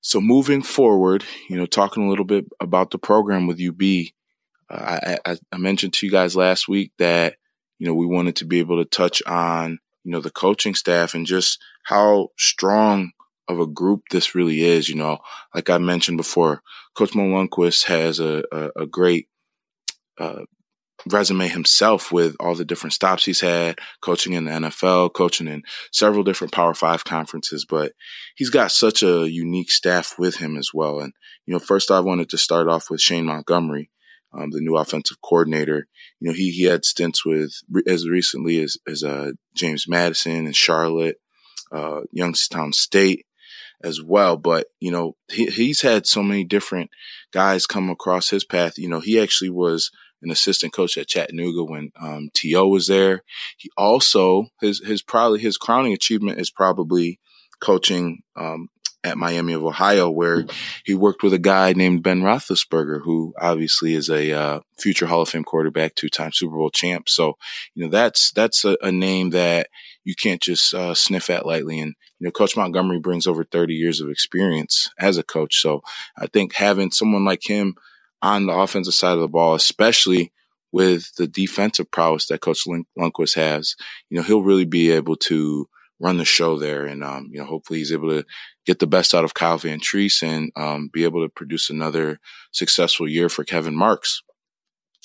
So 0.00 0.20
moving 0.20 0.62
forward, 0.62 1.24
you 1.48 1.56
know, 1.56 1.66
talking 1.66 2.04
a 2.04 2.08
little 2.08 2.24
bit 2.24 2.46
about 2.60 2.90
the 2.90 2.98
program 2.98 3.46
with 3.46 3.60
UB, 3.60 3.82
uh, 4.70 5.16
I, 5.26 5.36
I, 5.52 5.56
mentioned 5.56 5.94
to 5.94 6.06
you 6.06 6.12
guys 6.12 6.36
last 6.36 6.68
week 6.68 6.92
that 6.98 7.36
you 7.78 7.86
know, 7.86 7.94
we 7.94 8.06
wanted 8.06 8.36
to 8.36 8.44
be 8.44 8.58
able 8.58 8.82
to 8.82 8.88
touch 8.88 9.22
on, 9.26 9.78
you 10.04 10.12
know, 10.12 10.20
the 10.20 10.30
coaching 10.30 10.74
staff 10.74 11.14
and 11.14 11.26
just 11.26 11.58
how 11.84 12.28
strong 12.38 13.12
of 13.48 13.60
a 13.60 13.66
group 13.66 14.02
this 14.10 14.34
really 14.34 14.62
is. 14.62 14.88
You 14.88 14.96
know, 14.96 15.18
like 15.54 15.70
I 15.70 15.78
mentioned 15.78 16.16
before, 16.16 16.62
Coach 16.94 17.14
Mo 17.14 17.46
has 17.86 18.20
a, 18.20 18.44
a, 18.52 18.70
a 18.76 18.86
great 18.86 19.28
uh, 20.18 20.42
resume 21.10 21.48
himself 21.48 22.10
with 22.10 22.34
all 22.40 22.54
the 22.54 22.64
different 22.64 22.94
stops 22.94 23.24
he's 23.24 23.40
had, 23.40 23.78
coaching 24.00 24.32
in 24.32 24.46
the 24.46 24.50
NFL, 24.50 25.12
coaching 25.12 25.46
in 25.46 25.62
several 25.92 26.24
different 26.24 26.52
Power 26.52 26.74
Five 26.74 27.04
conferences. 27.04 27.64
But 27.68 27.92
he's 28.34 28.50
got 28.50 28.72
such 28.72 29.02
a 29.02 29.30
unique 29.30 29.70
staff 29.70 30.14
with 30.18 30.36
him 30.36 30.56
as 30.56 30.70
well. 30.72 31.00
And 31.00 31.12
you 31.44 31.52
know, 31.52 31.60
first 31.60 31.90
I 31.90 32.00
wanted 32.00 32.30
to 32.30 32.38
start 32.38 32.68
off 32.68 32.90
with 32.90 33.00
Shane 33.00 33.26
Montgomery 33.26 33.90
um, 34.36 34.50
the 34.50 34.60
new 34.60 34.76
offensive 34.76 35.20
coordinator. 35.22 35.86
You 36.20 36.28
know, 36.28 36.34
he 36.34 36.50
he 36.50 36.64
had 36.64 36.84
stints 36.84 37.24
with 37.24 37.52
as 37.86 38.08
recently 38.08 38.60
as 38.62 38.78
as 38.86 39.02
uh, 39.02 39.32
James 39.54 39.86
Madison 39.88 40.46
and 40.46 40.56
Charlotte, 40.56 41.20
uh, 41.72 42.02
Youngstown 42.12 42.72
State 42.72 43.26
as 43.82 44.02
well. 44.02 44.36
But 44.36 44.66
you 44.80 44.90
know, 44.90 45.16
he, 45.30 45.46
he's 45.46 45.82
had 45.82 46.06
so 46.06 46.22
many 46.22 46.44
different 46.44 46.90
guys 47.32 47.66
come 47.66 47.90
across 47.90 48.30
his 48.30 48.44
path. 48.44 48.78
You 48.78 48.88
know, 48.88 49.00
he 49.00 49.20
actually 49.20 49.50
was 49.50 49.90
an 50.22 50.30
assistant 50.30 50.72
coach 50.72 50.96
at 50.96 51.08
Chattanooga 51.08 51.64
when 51.64 51.92
um, 52.00 52.30
To 52.34 52.68
was 52.68 52.86
there. 52.86 53.22
He 53.56 53.70
also 53.76 54.48
his 54.60 54.82
his 54.84 55.02
probably 55.02 55.40
his 55.40 55.56
crowning 55.56 55.92
achievement 55.92 56.40
is 56.40 56.50
probably 56.50 57.20
coaching 57.60 58.22
um, 58.36 58.68
at 59.06 59.16
Miami 59.16 59.52
of 59.52 59.64
Ohio, 59.64 60.10
where 60.10 60.44
he 60.84 60.94
worked 60.94 61.22
with 61.22 61.32
a 61.32 61.38
guy 61.38 61.72
named 61.72 62.02
Ben 62.02 62.22
Roethlisberger, 62.22 63.02
who 63.02 63.32
obviously 63.40 63.94
is 63.94 64.10
a 64.10 64.32
uh, 64.32 64.60
future 64.78 65.06
Hall 65.06 65.22
of 65.22 65.28
Fame 65.28 65.44
quarterback, 65.44 65.94
two-time 65.94 66.32
Super 66.32 66.56
Bowl 66.56 66.70
champ. 66.70 67.08
So, 67.08 67.38
you 67.74 67.84
know, 67.84 67.90
that's 67.90 68.32
that's 68.32 68.64
a, 68.64 68.76
a 68.82 68.90
name 68.90 69.30
that 69.30 69.68
you 70.04 70.14
can't 70.16 70.42
just 70.42 70.74
uh, 70.74 70.94
sniff 70.94 71.30
at 71.30 71.46
lightly. 71.46 71.78
And 71.78 71.94
you 72.18 72.24
know, 72.24 72.32
Coach 72.32 72.56
Montgomery 72.56 72.98
brings 72.98 73.26
over 73.26 73.44
30 73.44 73.74
years 73.74 74.00
of 74.00 74.10
experience 74.10 74.90
as 74.98 75.16
a 75.18 75.22
coach. 75.22 75.60
So, 75.60 75.82
I 76.18 76.26
think 76.26 76.54
having 76.54 76.90
someone 76.90 77.24
like 77.24 77.48
him 77.48 77.76
on 78.22 78.46
the 78.46 78.54
offensive 78.54 78.94
side 78.94 79.14
of 79.14 79.20
the 79.20 79.28
ball, 79.28 79.54
especially 79.54 80.32
with 80.72 81.14
the 81.14 81.28
defensive 81.28 81.90
prowess 81.92 82.26
that 82.26 82.40
Coach 82.40 82.64
Linguist 82.96 83.36
has, 83.36 83.76
you 84.10 84.16
know, 84.16 84.22
he'll 84.24 84.42
really 84.42 84.64
be 84.64 84.90
able 84.90 85.16
to 85.16 85.68
run 86.00 86.18
the 86.18 86.24
show 86.24 86.58
there. 86.58 86.84
And, 86.84 87.02
um, 87.02 87.28
you 87.30 87.38
know, 87.38 87.46
hopefully 87.46 87.78
he's 87.78 87.92
able 87.92 88.10
to 88.10 88.24
get 88.66 88.78
the 88.78 88.86
best 88.86 89.14
out 89.14 89.24
of 89.24 89.34
Kyle 89.34 89.58
Vantrease 89.58 90.22
and, 90.22 90.50
um, 90.56 90.90
be 90.92 91.04
able 91.04 91.22
to 91.22 91.28
produce 91.28 91.70
another 91.70 92.20
successful 92.52 93.08
year 93.08 93.28
for 93.28 93.44
Kevin 93.44 93.74
Marks. 93.74 94.22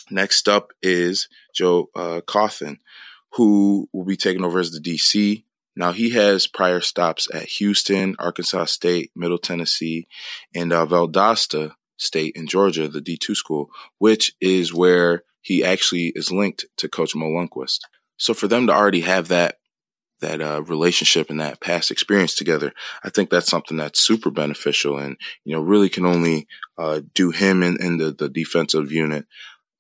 Next 0.10 0.50
up 0.50 0.72
is 0.82 1.30
Joe, 1.56 1.90
uh, 1.96 2.22
Cauthen, 2.28 2.78
who 3.34 3.88
will 3.94 4.06
be 4.06 4.18
taking 4.18 4.44
over 4.44 4.60
as 4.60 4.72
the 4.72 4.80
DC. 4.80 5.46
Now 5.76 5.94
he 5.94 6.10
has 6.12 6.48
prior 6.48 6.82
stops 6.82 7.30
at 7.34 7.44
Houston, 7.44 8.16
Arkansas 8.20 8.66
State, 8.66 9.12
Middle 9.16 9.38
Tennessee, 9.38 10.08
and 10.54 10.74
uh, 10.74 10.86
Valdosta 10.86 11.74
State 11.98 12.36
in 12.36 12.48
Georgia, 12.48 12.90
the 12.90 13.02
D2 13.02 13.36
school, 13.36 13.70
which 14.00 14.34
is 14.42 14.74
where 14.74 15.24
he 15.42 15.64
actually 15.64 16.08
is 16.08 16.32
linked 16.32 16.66
to 16.78 16.90
Coach 16.90 17.16
Mo 17.16 17.28
Linguist. 17.28 17.88
So 18.18 18.34
for 18.34 18.48
them 18.48 18.68
to 18.68 18.74
already 18.74 19.02
have 19.02 19.30
that 19.30 19.56
that 20.22 20.42
uh, 20.42 20.62
relationship 20.64 21.30
and 21.30 21.40
that 21.40 21.62
past 21.62 21.92
experience 21.92 22.36
together, 22.36 22.72
I 23.04 23.10
think 23.10 23.30
that's 23.30 23.50
something 23.50 23.78
that's 23.78 24.00
super 24.00 24.32
beneficial 24.32 24.98
and, 24.98 25.18
you 25.44 25.54
know, 25.54 25.62
really 25.62 25.90
can 25.90 26.06
only 26.06 26.48
uh, 26.78 27.02
do 27.14 27.32
him 27.32 27.64
and, 27.64 27.80
and 27.80 28.00
the, 28.00 28.12
the 28.12 28.30
defensive 28.30 28.92
unit 28.92 29.26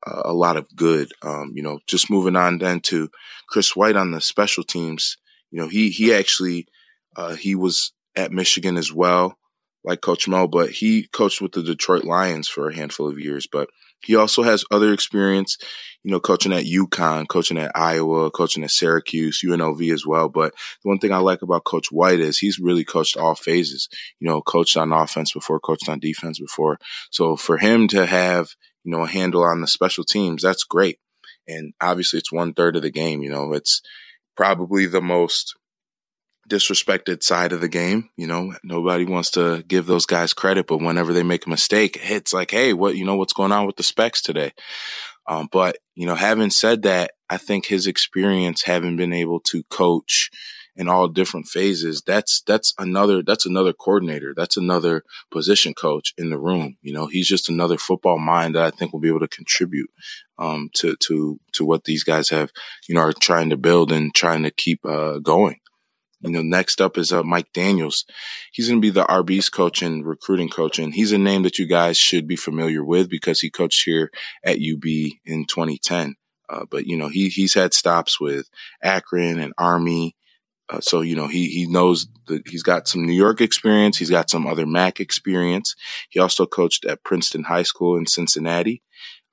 uh, 0.05 0.23
a 0.25 0.33
lot 0.33 0.57
of 0.57 0.67
good. 0.75 1.11
Um, 1.21 1.51
you 1.55 1.63
know, 1.63 1.79
just 1.87 2.09
moving 2.09 2.35
on 2.35 2.57
then 2.57 2.79
to 2.81 3.09
Chris 3.47 3.75
White 3.75 3.95
on 3.95 4.11
the 4.11 4.21
special 4.21 4.63
teams, 4.63 5.17
you 5.51 5.59
know, 5.59 5.67
he, 5.67 5.89
he 5.89 6.13
actually, 6.13 6.67
uh, 7.15 7.35
he 7.35 7.55
was 7.55 7.93
at 8.15 8.31
Michigan 8.31 8.77
as 8.77 8.91
well, 8.91 9.37
like 9.83 10.01
Coach 10.01 10.27
Mo, 10.27 10.47
but 10.47 10.69
he 10.69 11.07
coached 11.11 11.41
with 11.41 11.53
the 11.53 11.63
Detroit 11.63 12.03
Lions 12.03 12.47
for 12.47 12.69
a 12.69 12.75
handful 12.75 13.09
of 13.09 13.19
years, 13.19 13.47
but 13.51 13.69
he 14.03 14.15
also 14.15 14.43
has 14.43 14.65
other 14.71 14.93
experience, 14.93 15.57
you 16.03 16.11
know, 16.11 16.19
coaching 16.19 16.53
at 16.53 16.65
UConn, 16.65 17.27
coaching 17.27 17.57
at 17.57 17.71
Iowa, 17.75 18.31
coaching 18.31 18.63
at 18.63 18.71
Syracuse, 18.71 19.43
UNLV 19.45 19.93
as 19.93 20.05
well. 20.05 20.27
But 20.27 20.53
the 20.83 20.89
one 20.89 20.99
thing 20.99 21.11
I 21.11 21.17
like 21.17 21.41
about 21.41 21.65
Coach 21.65 21.91
White 21.91 22.19
is 22.19 22.39
he's 22.39 22.59
really 22.59 22.83
coached 22.83 23.17
all 23.17 23.35
phases, 23.35 23.89
you 24.19 24.27
know, 24.27 24.41
coached 24.41 24.77
on 24.77 24.91
offense 24.91 25.33
before, 25.33 25.59
coached 25.59 25.87
on 25.87 25.99
defense 25.99 26.39
before. 26.39 26.79
So 27.11 27.35
for 27.35 27.57
him 27.57 27.87
to 27.89 28.05
have, 28.05 28.55
you 28.83 28.91
know, 28.91 29.03
a 29.03 29.07
handle 29.07 29.43
on 29.43 29.61
the 29.61 29.67
special 29.67 30.03
teams, 30.03 30.41
that's 30.41 30.63
great. 30.63 30.99
And 31.47 31.73
obviously 31.79 32.19
it's 32.19 32.31
one 32.31 32.53
third 32.53 32.75
of 32.75 32.81
the 32.81 32.91
game, 32.91 33.21
you 33.21 33.29
know, 33.29 33.53
it's 33.53 33.81
probably 34.35 34.87
the 34.87 35.01
most 35.01 35.55
disrespected 36.49 37.23
side 37.23 37.53
of 37.53 37.61
the 37.61 37.67
game. 37.67 38.09
You 38.17 38.27
know, 38.27 38.53
nobody 38.63 39.05
wants 39.05 39.31
to 39.31 39.63
give 39.67 39.85
those 39.85 40.05
guys 40.05 40.33
credit, 40.33 40.67
but 40.67 40.81
whenever 40.81 41.13
they 41.13 41.23
make 41.23 41.45
a 41.45 41.49
mistake, 41.49 41.99
it's 42.01 42.33
like, 42.33 42.51
hey, 42.51 42.73
what 42.73 42.95
you 42.95 43.05
know, 43.05 43.15
what's 43.15 43.33
going 43.33 43.51
on 43.51 43.65
with 43.65 43.77
the 43.77 43.83
specs 43.83 44.21
today? 44.21 44.51
Um, 45.27 45.47
but 45.51 45.77
you 45.95 46.05
know, 46.05 46.15
having 46.15 46.49
said 46.49 46.81
that, 46.83 47.11
I 47.29 47.37
think 47.37 47.65
his 47.65 47.87
experience, 47.87 48.63
having 48.63 48.97
been 48.97 49.13
able 49.13 49.39
to 49.41 49.63
coach 49.63 50.29
in 50.75 50.87
all 50.87 51.07
different 51.07 51.47
phases, 51.47 52.01
that's 52.05 52.41
that's 52.45 52.73
another 52.77 53.21
that's 53.21 53.45
another 53.45 53.71
coordinator, 53.71 54.33
that's 54.35 54.57
another 54.57 55.03
position 55.29 55.73
coach 55.73 56.13
in 56.17 56.29
the 56.29 56.39
room. 56.39 56.77
You 56.81 56.93
know, 56.93 57.07
he's 57.07 57.27
just 57.27 57.49
another 57.49 57.77
football 57.77 58.17
mind 58.17 58.55
that 58.55 58.63
I 58.63 58.71
think 58.71 58.91
will 58.91 58.99
be 58.99 59.09
able 59.09 59.19
to 59.19 59.27
contribute 59.27 59.89
um, 60.37 60.69
to 60.75 60.95
to 61.07 61.39
to 61.53 61.65
what 61.65 61.83
these 61.83 62.03
guys 62.03 62.29
have, 62.29 62.51
you 62.89 62.95
know, 62.95 63.01
are 63.01 63.13
trying 63.13 63.51
to 63.51 63.57
build 63.57 63.91
and 63.91 64.13
trying 64.13 64.43
to 64.43 64.51
keep 64.51 64.85
uh, 64.85 65.19
going. 65.19 65.59
You 66.21 66.31
know, 66.31 66.41
next 66.41 66.81
up 66.81 66.97
is 66.97 67.11
uh, 67.11 67.23
Mike 67.23 67.51
Daniels. 67.53 68.05
He's 68.51 68.67
going 68.67 68.81
to 68.81 68.85
be 68.85 68.91
the 68.91 69.05
RB's 69.05 69.49
coach 69.49 69.81
and 69.81 70.05
recruiting 70.05 70.49
coach, 70.49 70.79
and 70.79 70.93
he's 70.93 71.11
a 71.11 71.17
name 71.17 71.43
that 71.43 71.59
you 71.59 71.65
guys 71.65 71.97
should 71.97 72.27
be 72.27 72.35
familiar 72.35 72.83
with 72.83 73.09
because 73.09 73.39
he 73.41 73.49
coached 73.49 73.83
here 73.83 74.11
at 74.43 74.57
UB 74.57 74.85
in 75.25 75.45
2010. 75.45 76.15
Uh, 76.49 76.65
but 76.69 76.85
you 76.85 76.97
know, 76.97 77.07
he 77.07 77.29
he's 77.29 77.53
had 77.53 77.73
stops 77.73 78.19
with 78.19 78.49
Akron 78.83 79.39
and 79.39 79.53
Army 79.57 80.15
uh, 80.71 80.79
so 80.79 81.01
you 81.01 81.15
know 81.15 81.27
he 81.27 81.47
he 81.47 81.67
knows 81.67 82.07
that 82.27 82.47
he's 82.47 82.63
got 82.63 82.87
some 82.87 83.05
New 83.05 83.13
York 83.13 83.41
experience. 83.41 83.97
He's 83.97 84.09
got 84.09 84.29
some 84.29 84.47
other 84.47 84.65
MAC 84.65 84.99
experience. 84.99 85.75
He 86.09 86.19
also 86.19 86.45
coached 86.45 86.85
at 86.85 87.03
Princeton 87.03 87.43
High 87.43 87.63
School 87.63 87.97
in 87.97 88.05
Cincinnati, 88.05 88.81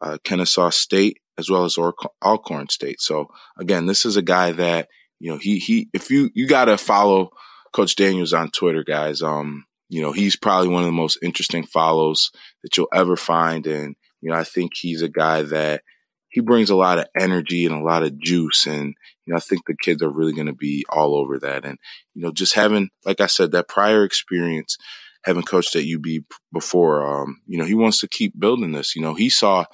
uh, 0.00 0.18
Kennesaw 0.24 0.70
State, 0.70 1.18
as 1.38 1.48
well 1.48 1.64
as 1.64 1.78
Alcorn 2.24 2.68
State. 2.70 3.00
So 3.00 3.28
again, 3.56 3.86
this 3.86 4.04
is 4.04 4.16
a 4.16 4.22
guy 4.22 4.50
that 4.52 4.88
you 5.20 5.30
know 5.30 5.38
he 5.38 5.58
he 5.58 5.88
if 5.92 6.10
you 6.10 6.30
you 6.34 6.46
got 6.46 6.66
to 6.66 6.78
follow 6.78 7.30
Coach 7.72 7.96
Daniels 7.96 8.32
on 8.32 8.50
Twitter, 8.50 8.84
guys. 8.84 9.22
Um, 9.22 9.64
you 9.88 10.02
know 10.02 10.12
he's 10.12 10.36
probably 10.36 10.68
one 10.68 10.82
of 10.82 10.86
the 10.86 10.92
most 10.92 11.18
interesting 11.22 11.64
follows 11.64 12.30
that 12.62 12.76
you'll 12.76 12.88
ever 12.94 13.16
find, 13.16 13.66
and 13.66 13.96
you 14.20 14.30
know 14.30 14.36
I 14.36 14.44
think 14.44 14.72
he's 14.74 15.02
a 15.02 15.08
guy 15.08 15.42
that 15.42 15.82
he 16.30 16.40
brings 16.40 16.70
a 16.70 16.76
lot 16.76 16.98
of 16.98 17.06
energy 17.18 17.64
and 17.64 17.74
a 17.74 17.84
lot 17.84 18.02
of 18.02 18.18
juice. 18.18 18.66
And, 18.66 18.94
you 19.24 19.32
know, 19.32 19.36
I 19.36 19.40
think 19.40 19.66
the 19.66 19.76
kids 19.76 20.02
are 20.02 20.10
really 20.10 20.32
going 20.32 20.46
to 20.46 20.52
be 20.52 20.84
all 20.90 21.14
over 21.14 21.38
that. 21.38 21.64
And, 21.64 21.78
you 22.14 22.22
know, 22.22 22.32
just 22.32 22.54
having, 22.54 22.90
like 23.04 23.20
I 23.20 23.26
said, 23.26 23.50
that 23.52 23.68
prior 23.68 24.04
experience, 24.04 24.76
having 25.24 25.42
coached 25.42 25.74
at 25.74 25.84
UB 25.84 26.24
before, 26.52 27.02
um, 27.06 27.40
you 27.46 27.58
know, 27.58 27.64
he 27.64 27.74
wants 27.74 28.00
to 28.00 28.08
keep 28.08 28.38
building 28.38 28.72
this. 28.72 28.94
You 28.94 29.02
know, 29.02 29.14
he 29.14 29.30
saw 29.30 29.64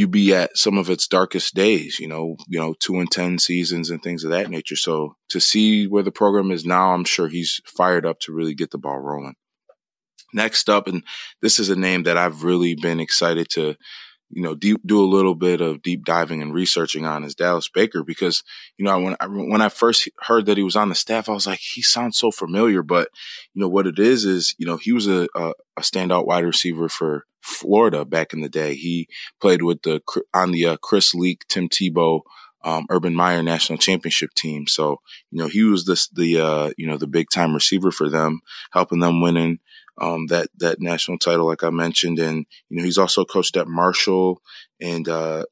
UB 0.00 0.16
at 0.34 0.56
some 0.56 0.76
of 0.76 0.90
its 0.90 1.08
darkest 1.08 1.54
days, 1.54 1.98
you 1.98 2.08
know, 2.08 2.36
you 2.48 2.58
know, 2.58 2.74
two 2.78 2.98
and 2.98 3.10
10 3.10 3.38
seasons 3.38 3.90
and 3.90 4.02
things 4.02 4.24
of 4.24 4.30
that 4.30 4.50
nature. 4.50 4.76
So 4.76 5.16
to 5.30 5.40
see 5.40 5.86
where 5.86 6.02
the 6.02 6.12
program 6.12 6.50
is 6.50 6.66
now, 6.66 6.92
I'm 6.92 7.04
sure 7.04 7.28
he's 7.28 7.60
fired 7.64 8.04
up 8.04 8.20
to 8.20 8.32
really 8.32 8.54
get 8.54 8.70
the 8.70 8.78
ball 8.78 8.98
rolling. 8.98 9.36
Next 10.34 10.68
up, 10.68 10.86
and 10.86 11.02
this 11.40 11.58
is 11.58 11.70
a 11.70 11.76
name 11.76 12.02
that 12.02 12.18
I've 12.18 12.44
really 12.44 12.74
been 12.74 13.00
excited 13.00 13.48
to 13.50 13.76
you 14.30 14.42
know, 14.42 14.54
deep, 14.54 14.80
do 14.84 15.02
a 15.02 15.06
little 15.06 15.34
bit 15.34 15.60
of 15.60 15.82
deep 15.82 16.04
diving 16.04 16.42
and 16.42 16.52
researching 16.52 17.06
on 17.06 17.24
is 17.24 17.34
Dallas 17.34 17.68
Baker 17.68 18.02
because, 18.02 18.42
you 18.76 18.84
know, 18.84 18.98
when 18.98 19.16
I, 19.20 19.26
when 19.26 19.60
I 19.60 19.68
first 19.68 20.08
heard 20.22 20.46
that 20.46 20.56
he 20.56 20.62
was 20.62 20.76
on 20.76 20.88
the 20.88 20.94
staff, 20.94 21.28
I 21.28 21.32
was 21.32 21.46
like, 21.46 21.60
he 21.60 21.82
sounds 21.82 22.18
so 22.18 22.30
familiar, 22.30 22.82
but 22.82 23.08
you 23.54 23.60
know, 23.60 23.68
what 23.68 23.86
it 23.86 23.98
is, 23.98 24.24
is, 24.24 24.54
you 24.58 24.66
know, 24.66 24.76
he 24.76 24.92
was 24.92 25.06
a, 25.06 25.28
a, 25.34 25.52
a 25.76 25.80
standout 25.80 26.26
wide 26.26 26.44
receiver 26.44 26.88
for 26.88 27.24
Florida 27.46 28.04
back 28.04 28.32
in 28.32 28.40
the 28.40 28.48
day. 28.48 28.74
He 28.74 29.08
played 29.40 29.62
with 29.62 29.82
the, 29.82 30.02
on 30.34 30.52
the 30.52 30.66
uh, 30.66 30.76
Chris 30.78 31.14
Leak, 31.14 31.46
Tim 31.48 31.68
Tebow, 31.68 32.20
um, 32.64 32.86
Urban 32.90 33.14
Meyer 33.14 33.42
national 33.42 33.78
championship 33.78 34.34
team. 34.34 34.66
So, 34.66 35.00
you 35.30 35.38
know, 35.38 35.46
he 35.46 35.62
was 35.62 35.84
this, 35.84 36.08
the, 36.08 36.40
uh, 36.40 36.70
you 36.76 36.86
know, 36.86 36.96
the 36.96 37.06
big 37.06 37.30
time 37.30 37.54
receiver 37.54 37.90
for 37.90 38.08
them, 38.08 38.40
helping 38.72 38.98
them 38.98 39.20
winning, 39.20 39.60
um, 39.98 40.26
that 40.26 40.48
that 40.58 40.80
national 40.80 41.18
title, 41.18 41.46
like 41.46 41.62
I 41.62 41.70
mentioned, 41.70 42.18
and 42.18 42.46
you 42.68 42.76
know 42.76 42.84
he's 42.84 42.98
also 42.98 43.24
coached 43.24 43.56
at 43.56 43.68
Marshall, 43.68 44.42
and 44.80 45.08
uh, 45.08 45.44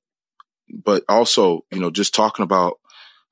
but 0.69 1.03
also 1.09 1.65
you 1.73 1.81
know 1.81 1.91
just 1.91 2.15
talking 2.15 2.43
about 2.43 2.79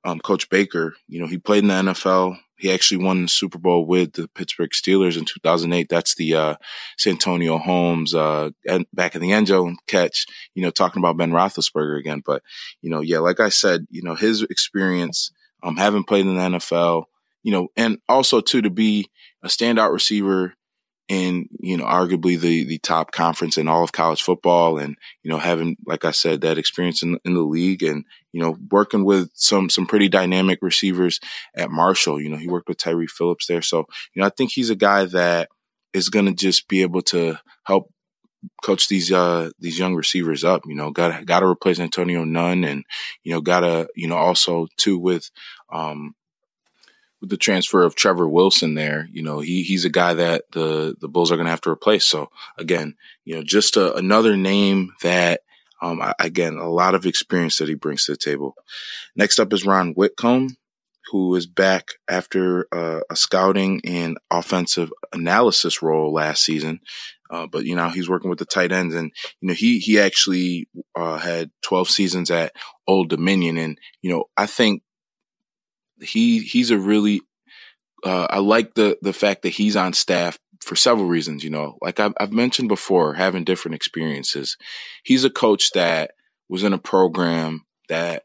um, 0.04 0.20
Coach 0.20 0.48
Baker, 0.48 0.94
you 1.08 1.20
know 1.20 1.26
he 1.26 1.38
played 1.38 1.64
in 1.64 1.68
the 1.68 1.92
NFL. 1.92 2.38
He 2.62 2.72
actually 2.72 3.04
won 3.04 3.22
the 3.22 3.28
Super 3.28 3.58
Bowl 3.58 3.84
with 3.84 4.12
the 4.12 4.28
Pittsburgh 4.28 4.70
Steelers 4.70 5.18
in 5.18 5.24
2008. 5.24 5.88
That's 5.88 6.14
the 6.14 6.36
uh, 6.36 6.54
Santonio 6.96 7.58
Holmes 7.58 8.14
uh, 8.14 8.50
back 8.92 9.16
in 9.16 9.20
the 9.20 9.32
end 9.32 9.48
zone 9.48 9.78
catch. 9.88 10.26
You 10.54 10.62
know, 10.62 10.70
talking 10.70 11.02
about 11.02 11.16
Ben 11.16 11.32
Roethlisberger 11.32 11.98
again, 11.98 12.22
but 12.24 12.40
you 12.80 12.88
know, 12.88 13.00
yeah, 13.00 13.18
like 13.18 13.40
I 13.40 13.48
said, 13.48 13.88
you 13.90 14.00
know 14.04 14.14
his 14.14 14.42
experience, 14.42 15.32
um, 15.64 15.76
having 15.76 16.04
played 16.04 16.24
in 16.24 16.36
the 16.36 16.58
NFL, 16.58 17.06
you 17.42 17.50
know, 17.50 17.66
and 17.76 17.98
also 18.08 18.40
too 18.40 18.62
to 18.62 18.70
be 18.70 19.10
a 19.42 19.48
standout 19.48 19.92
receiver 19.92 20.54
in 21.12 21.46
you 21.60 21.76
know 21.76 21.84
arguably 21.84 22.40
the 22.40 22.64
the 22.64 22.78
top 22.78 23.12
conference 23.12 23.58
in 23.58 23.68
all 23.68 23.84
of 23.84 23.92
college 23.92 24.22
football 24.22 24.78
and 24.78 24.96
you 25.22 25.30
know 25.30 25.36
having 25.36 25.76
like 25.86 26.06
i 26.06 26.10
said 26.10 26.40
that 26.40 26.56
experience 26.56 27.02
in, 27.02 27.18
in 27.26 27.34
the 27.34 27.42
league 27.42 27.82
and 27.82 28.06
you 28.32 28.40
know 28.40 28.56
working 28.70 29.04
with 29.04 29.28
some 29.34 29.68
some 29.68 29.86
pretty 29.86 30.08
dynamic 30.08 30.58
receivers 30.62 31.20
at 31.54 31.70
marshall. 31.70 32.18
You 32.18 32.30
know 32.30 32.38
he 32.38 32.48
worked 32.48 32.66
with 32.66 32.78
tyree 32.78 33.06
phillips 33.06 33.46
there. 33.46 33.60
So 33.60 33.84
you 34.14 34.22
know 34.22 34.26
i 34.26 34.30
think 34.30 34.52
he's 34.52 34.70
a 34.70 34.74
guy 34.74 35.04
that 35.04 35.50
is 35.92 36.08
going 36.08 36.24
to 36.24 36.32
just 36.32 36.66
be 36.66 36.80
able 36.80 37.02
to 37.02 37.38
help 37.64 37.92
coach 38.64 38.88
these 38.88 39.12
uh 39.12 39.50
these 39.60 39.78
young 39.78 39.94
receivers 39.94 40.44
up 40.44 40.62
you 40.66 40.74
know 40.74 40.90
got 40.90 41.26
got 41.26 41.40
to 41.40 41.46
replace 41.46 41.78
antonio 41.78 42.24
nunn 42.24 42.64
and 42.64 42.84
you 43.22 43.32
know 43.32 43.40
got 43.40 43.60
to 43.60 43.86
you 43.94 44.08
know 44.08 44.16
also 44.16 44.66
too 44.78 44.98
with 44.98 45.30
um 45.72 46.14
with 47.22 47.30
the 47.30 47.36
transfer 47.36 47.84
of 47.84 47.94
Trevor 47.94 48.28
Wilson 48.28 48.74
there, 48.74 49.08
you 49.12 49.22
know, 49.22 49.38
he 49.38 49.62
he's 49.62 49.84
a 49.86 49.90
guy 49.90 50.12
that 50.12 50.42
the 50.50 50.96
the 51.00 51.08
Bulls 51.08 51.30
are 51.30 51.36
going 51.36 51.46
to 51.46 51.52
have 51.52 51.60
to 51.62 51.70
replace. 51.70 52.04
So 52.04 52.30
again, 52.58 52.96
you 53.24 53.36
know, 53.36 53.44
just 53.44 53.76
a, 53.76 53.94
another 53.94 54.36
name 54.36 54.92
that 55.02 55.40
um, 55.80 56.02
again 56.18 56.56
a 56.56 56.68
lot 56.68 56.96
of 56.96 57.06
experience 57.06 57.58
that 57.58 57.68
he 57.68 57.74
brings 57.74 58.04
to 58.04 58.12
the 58.12 58.18
table. 58.18 58.56
Next 59.14 59.38
up 59.38 59.52
is 59.52 59.64
Ron 59.64 59.92
Whitcomb, 59.92 60.56
who 61.12 61.36
is 61.36 61.46
back 61.46 61.90
after 62.10 62.66
uh, 62.72 63.00
a 63.08 63.14
scouting 63.14 63.80
and 63.84 64.18
offensive 64.28 64.92
analysis 65.12 65.80
role 65.80 66.12
last 66.12 66.44
season. 66.44 66.80
Uh, 67.30 67.46
but 67.46 67.64
you 67.64 67.76
know 67.76 67.88
he's 67.88 68.10
working 68.10 68.30
with 68.30 68.40
the 68.40 68.44
tight 68.44 68.72
ends, 68.72 68.96
and 68.96 69.12
you 69.40 69.46
know 69.46 69.54
he 69.54 69.78
he 69.78 70.00
actually 70.00 70.68
uh, 70.96 71.18
had 71.18 71.52
12 71.62 71.88
seasons 71.88 72.32
at 72.32 72.52
Old 72.88 73.08
Dominion, 73.10 73.58
and 73.58 73.78
you 74.02 74.10
know 74.10 74.24
I 74.36 74.46
think 74.46 74.82
he 76.02 76.40
he's 76.40 76.70
a 76.70 76.78
really 76.78 77.20
uh, 78.04 78.26
I 78.30 78.38
like 78.38 78.74
the 78.74 78.98
the 79.02 79.12
fact 79.12 79.42
that 79.42 79.50
he's 79.50 79.76
on 79.76 79.92
staff 79.92 80.38
for 80.60 80.76
several 80.76 81.06
reasons. 81.06 81.44
You 81.44 81.50
know, 81.50 81.78
like 81.80 82.00
I've, 82.00 82.14
I've 82.18 82.32
mentioned 82.32 82.68
before, 82.68 83.14
having 83.14 83.44
different 83.44 83.74
experiences. 83.74 84.56
He's 85.04 85.24
a 85.24 85.30
coach 85.30 85.70
that 85.72 86.12
was 86.48 86.64
in 86.64 86.72
a 86.72 86.78
program 86.78 87.64
that 87.88 88.24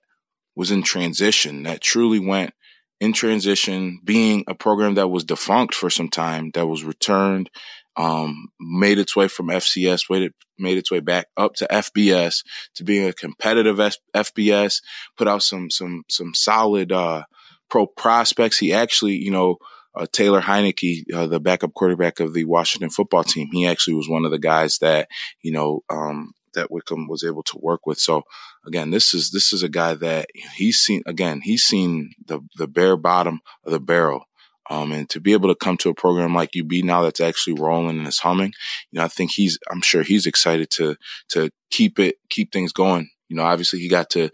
was 0.55 0.71
in 0.71 0.83
transition, 0.83 1.63
that 1.63 1.81
truly 1.81 2.19
went 2.19 2.53
in 2.99 3.13
transition, 3.13 3.99
being 4.03 4.43
a 4.47 4.55
program 4.55 4.95
that 4.95 5.09
was 5.09 5.23
defunct 5.23 5.75
for 5.75 5.89
some 5.89 6.09
time, 6.09 6.49
that 6.55 6.65
was 6.65 6.83
returned, 6.83 7.49
um, 7.95 8.47
made 8.59 8.97
its 8.97 9.15
way 9.15 9.27
from 9.27 9.47
FCS, 9.47 10.09
made, 10.09 10.31
made 10.57 10.77
its 10.77 10.89
way 10.91 10.99
back 10.99 11.27
up 11.37 11.53
to 11.55 11.67
FBS, 11.71 12.43
to 12.75 12.83
being 12.83 13.07
a 13.07 13.13
competitive 13.13 13.79
F- 13.79 13.97
FBS, 14.15 14.81
put 15.15 15.27
out 15.27 15.43
some 15.43 15.69
some 15.69 16.03
some 16.09 16.33
solid 16.33 16.91
uh, 16.91 17.23
pro 17.69 17.85
prospects. 17.85 18.57
He 18.57 18.73
actually, 18.73 19.15
you 19.15 19.31
know, 19.31 19.57
uh, 19.95 20.05
Taylor 20.11 20.41
Heinicke, 20.41 21.11
uh, 21.13 21.27
the 21.27 21.39
backup 21.39 21.73
quarterback 21.73 22.19
of 22.19 22.33
the 22.33 22.45
Washington 22.45 22.89
football 22.89 23.23
team, 23.23 23.49
he 23.51 23.65
actually 23.65 23.95
was 23.95 24.09
one 24.09 24.25
of 24.25 24.31
the 24.31 24.39
guys 24.39 24.77
that, 24.79 25.07
you 25.41 25.51
know, 25.51 25.81
um, 25.89 26.33
that 26.53 26.69
Whitcomb 26.71 27.07
was 27.07 27.23
able 27.23 27.43
to 27.43 27.57
work 27.59 27.85
with. 27.85 27.99
So 27.99 28.23
again, 28.65 28.91
this 28.91 29.13
is, 29.13 29.31
this 29.31 29.53
is 29.53 29.63
a 29.63 29.69
guy 29.69 29.95
that 29.95 30.27
he's 30.55 30.77
seen, 30.77 31.01
again, 31.05 31.41
he's 31.41 31.63
seen 31.63 32.11
the, 32.25 32.41
the 32.57 32.67
bare 32.67 32.97
bottom 32.97 33.39
of 33.65 33.71
the 33.71 33.79
barrel. 33.79 34.25
Um, 34.69 34.91
and 34.91 35.09
to 35.11 35.21
be 35.21 35.31
able 35.31 35.47
to 35.47 35.55
come 35.55 35.77
to 35.77 35.89
a 35.89 35.95
program 35.95 36.35
like 36.35 36.51
UB 36.57 36.83
now 36.83 37.01
that's 37.01 37.21
actually 37.21 37.59
rolling 37.59 37.99
and 37.99 38.07
is 38.07 38.19
humming, 38.19 38.51
you 38.91 38.99
know, 38.99 39.05
I 39.05 39.07
think 39.07 39.31
he's, 39.31 39.57
I'm 39.71 39.81
sure 39.81 40.03
he's 40.03 40.25
excited 40.25 40.69
to, 40.71 40.97
to 41.29 41.49
keep 41.71 41.99
it, 41.99 42.17
keep 42.29 42.51
things 42.51 42.73
going. 42.73 43.09
You 43.29 43.35
know, 43.35 43.43
obviously 43.43 43.79
he 43.79 43.89
got 43.89 44.09
to 44.11 44.29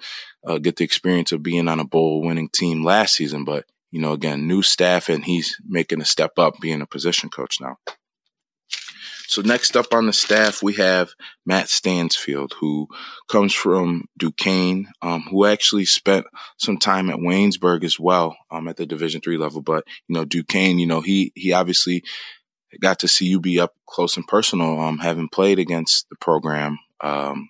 uh, 0.45 0.58
get 0.58 0.77
the 0.77 0.84
experience 0.84 1.32
of 1.32 1.43
being 1.43 1.67
on 1.67 1.79
a 1.79 1.86
bowl 1.86 2.21
winning 2.21 2.49
team 2.49 2.84
last 2.84 3.15
season. 3.15 3.45
But, 3.45 3.65
you 3.91 4.01
know, 4.01 4.13
again, 4.13 4.47
new 4.47 4.62
staff 4.62 5.10
and 5.10 5.23
he's 5.23 5.58
making 5.67 6.01
a 6.01 6.06
step 6.06 6.32
up 6.38 6.56
being 6.60 6.82
a 6.82 6.88
position 6.88 7.29
coach 7.29 7.60
now. 7.60 7.77
So 9.27 9.41
next 9.41 9.75
up 9.75 9.93
on 9.93 10.06
the 10.06 10.13
staff, 10.13 10.62
we 10.62 10.73
have 10.73 11.13
Matt 11.45 11.69
Stansfield, 11.69 12.53
who 12.60 12.88
comes 13.29 13.53
from 13.53 14.06
Duquesne, 14.17 14.88
um, 15.01 15.23
who 15.23 15.45
actually 15.45 15.86
spent 15.86 16.25
some 16.58 16.77
time 16.77 17.10
at 17.10 17.17
Waynesburg 17.17 17.84
as 17.84 17.99
well, 17.99 18.38
um, 18.51 18.67
at 18.67 18.77
the 18.77 18.86
Division 18.86 19.21
three 19.21 19.38
level. 19.38 19.62
But 19.62 19.86
you 20.08 20.13
know, 20.13 20.25
Duquesne, 20.25 20.77
you 20.77 20.86
know, 20.86 21.01
he 21.01 21.32
he 21.36 21.51
obviously 21.51 22.03
got 22.79 22.99
to 22.99 23.08
see 23.08 23.36
UB 23.36 23.45
up 23.60 23.73
close 23.88 24.17
and 24.17 24.27
personal, 24.27 24.79
um, 24.79 24.99
having 24.99 25.29
played 25.29 25.58
against 25.58 26.08
the 26.10 26.15
program, 26.17 26.77
um, 27.01 27.49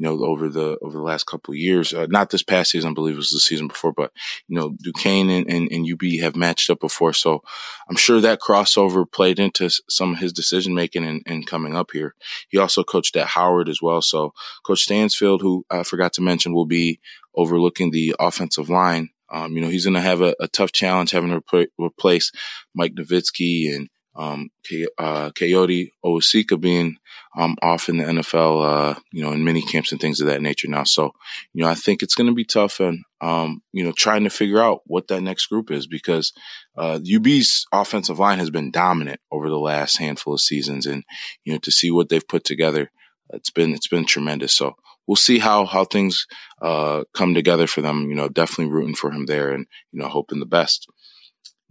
you 0.00 0.06
know, 0.06 0.24
over 0.24 0.48
the 0.48 0.78
over 0.80 0.96
the 0.96 1.04
last 1.04 1.26
couple 1.26 1.54
years. 1.54 1.92
Uh, 1.92 2.06
not 2.08 2.30
this 2.30 2.42
past 2.42 2.70
season, 2.70 2.92
I 2.92 2.94
believe 2.94 3.14
it 3.14 3.18
was 3.18 3.32
the 3.32 3.38
season 3.38 3.68
before, 3.68 3.92
but 3.92 4.12
you 4.48 4.56
know, 4.56 4.74
Duquesne 4.82 5.28
and, 5.28 5.46
and, 5.46 5.70
and, 5.70 5.86
UB 5.92 6.22
have 6.22 6.34
matched 6.34 6.70
up 6.70 6.80
before, 6.80 7.12
so 7.12 7.42
I'm 7.88 7.96
sure 7.96 8.18
that 8.22 8.40
crossover 8.40 9.04
played 9.10 9.38
into 9.38 9.68
some 9.90 10.14
of 10.14 10.18
his 10.18 10.32
decision 10.32 10.74
making 10.74 11.04
and, 11.04 11.22
and 11.26 11.46
coming 11.46 11.76
up 11.76 11.90
here. 11.92 12.14
He 12.48 12.56
also 12.56 12.82
coached 12.82 13.14
at 13.16 13.26
Howard 13.26 13.68
as 13.68 13.82
well. 13.82 14.00
So 14.00 14.32
Coach 14.64 14.84
Stansfield, 14.84 15.42
who 15.42 15.66
I 15.68 15.82
forgot 15.82 16.14
to 16.14 16.22
mention, 16.22 16.54
will 16.54 16.64
be 16.64 16.98
overlooking 17.34 17.90
the 17.90 18.16
offensive 18.18 18.70
line. 18.70 19.10
Um, 19.28 19.52
you 19.52 19.60
know, 19.60 19.68
he's 19.68 19.84
going 19.84 19.94
to 19.94 20.00
have 20.00 20.22
a, 20.22 20.34
a, 20.40 20.48
tough 20.48 20.72
challenge 20.72 21.10
having 21.10 21.30
to 21.30 21.40
repl- 21.40 21.68
replace 21.78 22.32
Mike 22.74 22.94
Novitsky 22.94 23.72
and 23.72 23.88
um, 24.16 24.50
uh, 24.98 25.30
Kayode 25.30 25.90
Owosika 26.04 26.60
being 26.60 26.96
um, 27.36 27.56
off 27.62 27.88
in 27.88 27.98
the 27.98 28.04
NFL, 28.04 28.64
uh, 28.96 29.00
you 29.12 29.22
know, 29.22 29.32
in 29.32 29.44
mini 29.44 29.62
camps 29.62 29.92
and 29.92 30.00
things 30.00 30.20
of 30.20 30.26
that 30.26 30.42
nature 30.42 30.68
now. 30.68 30.84
So, 30.84 31.12
you 31.52 31.62
know, 31.62 31.68
I 31.68 31.74
think 31.74 32.02
it's 32.02 32.14
going 32.14 32.26
to 32.26 32.34
be 32.34 32.44
tough 32.44 32.80
and, 32.80 33.04
um, 33.20 33.62
you 33.72 33.84
know, 33.84 33.92
trying 33.92 34.24
to 34.24 34.30
figure 34.30 34.60
out 34.60 34.80
what 34.86 35.08
that 35.08 35.22
next 35.22 35.46
group 35.46 35.70
is 35.70 35.86
because 35.86 36.32
uh, 36.76 36.98
UB's 36.98 37.66
offensive 37.72 38.18
line 38.18 38.38
has 38.38 38.50
been 38.50 38.70
dominant 38.70 39.20
over 39.30 39.48
the 39.48 39.58
last 39.58 39.98
handful 39.98 40.34
of 40.34 40.40
seasons. 40.40 40.86
And, 40.86 41.04
you 41.44 41.52
know, 41.52 41.58
to 41.60 41.70
see 41.70 41.90
what 41.90 42.08
they've 42.08 42.26
put 42.26 42.44
together, 42.44 42.90
it's 43.32 43.50
been, 43.50 43.72
it's 43.74 43.88
been 43.88 44.06
tremendous. 44.06 44.52
So 44.52 44.74
we'll 45.06 45.16
see 45.16 45.38
how, 45.38 45.66
how 45.66 45.84
things 45.84 46.26
uh, 46.60 47.04
come 47.14 47.34
together 47.34 47.68
for 47.68 47.80
them. 47.80 48.08
You 48.08 48.16
know, 48.16 48.28
definitely 48.28 48.72
rooting 48.72 48.96
for 48.96 49.12
him 49.12 49.26
there 49.26 49.52
and, 49.52 49.66
you 49.92 50.00
know, 50.00 50.08
hoping 50.08 50.40
the 50.40 50.46
best. 50.46 50.88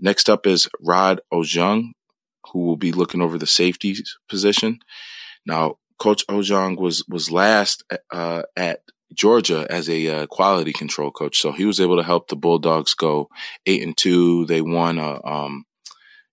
Next 0.02 0.30
up 0.30 0.48
is 0.48 0.70
Rod 0.80 1.20
Ojong, 1.34 1.92
who 2.52 2.60
will 2.60 2.78
be 2.78 2.92
looking 2.92 3.22
over 3.22 3.38
the 3.38 3.48
safeties 3.48 4.18
position. 4.28 4.80
Now, 5.46 5.78
Coach 6.00 6.26
Ojong 6.28 6.78
was 6.78 7.04
was 7.08 7.32
last 7.32 7.84
uh, 8.12 8.44
at 8.56 8.82
Georgia 9.14 9.68
as 9.70 9.90
a 9.90 10.08
uh, 10.08 10.28
quality 10.28 10.72
control 10.72 11.12
coach, 11.12 11.38
so 11.38 11.52
he 11.52 11.66
was 11.66 11.80
able 11.80 11.98
to 11.98 12.04
help 12.04 12.28
the 12.28 12.36
Bulldogs 12.36 12.94
go 12.94 13.30
eight 13.66 13.84
and 13.84 13.98
two. 13.98 14.46
They 14.46 14.62
won 14.62 14.98
a, 14.98 15.24
um, 15.26 15.66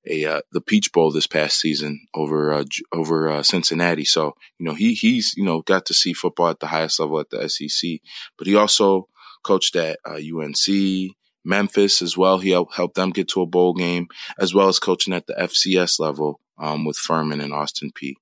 a 0.07 0.25
uh, 0.25 0.41
the 0.53 0.61
Peach 0.61 0.93
Bowl 0.93 1.11
this 1.11 1.27
past 1.27 1.59
season 1.59 2.07
over 2.15 2.53
uh, 2.53 2.65
over 2.93 3.29
uh, 3.29 3.43
Cincinnati. 3.43 4.05
So 4.05 4.35
you 4.59 4.67
know 4.67 4.75
he 4.75 4.95
he's 4.95 5.35
you 5.37 5.45
know 5.45 5.63
got 5.63 5.87
to 5.87 5.95
see 5.95 6.13
football 6.13 6.49
at 6.49 6.61
the 6.61 6.69
highest 6.69 7.01
level 7.01 7.19
at 7.19 7.31
the 7.31 7.49
SEC, 7.49 8.01
but 8.39 8.47
he 8.47 8.55
also 8.55 9.09
coached 9.43 9.75
at 9.75 9.99
UNC. 10.07 11.17
Memphis 11.47 12.03
as 12.03 12.17
well. 12.17 12.39
He 12.39 12.51
helped, 12.51 12.95
them 12.95 13.11
get 13.11 13.29
to 13.29 13.43
a 13.43 13.47
bowl 13.47 13.75
game, 13.75 14.09
as 14.39 14.55
well 14.55 14.69
as 14.69 14.79
coaching 14.79 15.15
at 15.15 15.27
the 15.27 15.35
FCS 15.35 15.99
level 15.99 16.41
um, 16.59 16.85
with 16.85 16.97
Furman 16.97 17.41
and 17.41 17.53
Austin 17.53 17.91
Peay. 17.91 18.15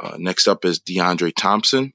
Uh, 0.00 0.16
next 0.18 0.46
up 0.46 0.64
is 0.64 0.78
DeAndre 0.78 1.32
Thompson, 1.36 1.92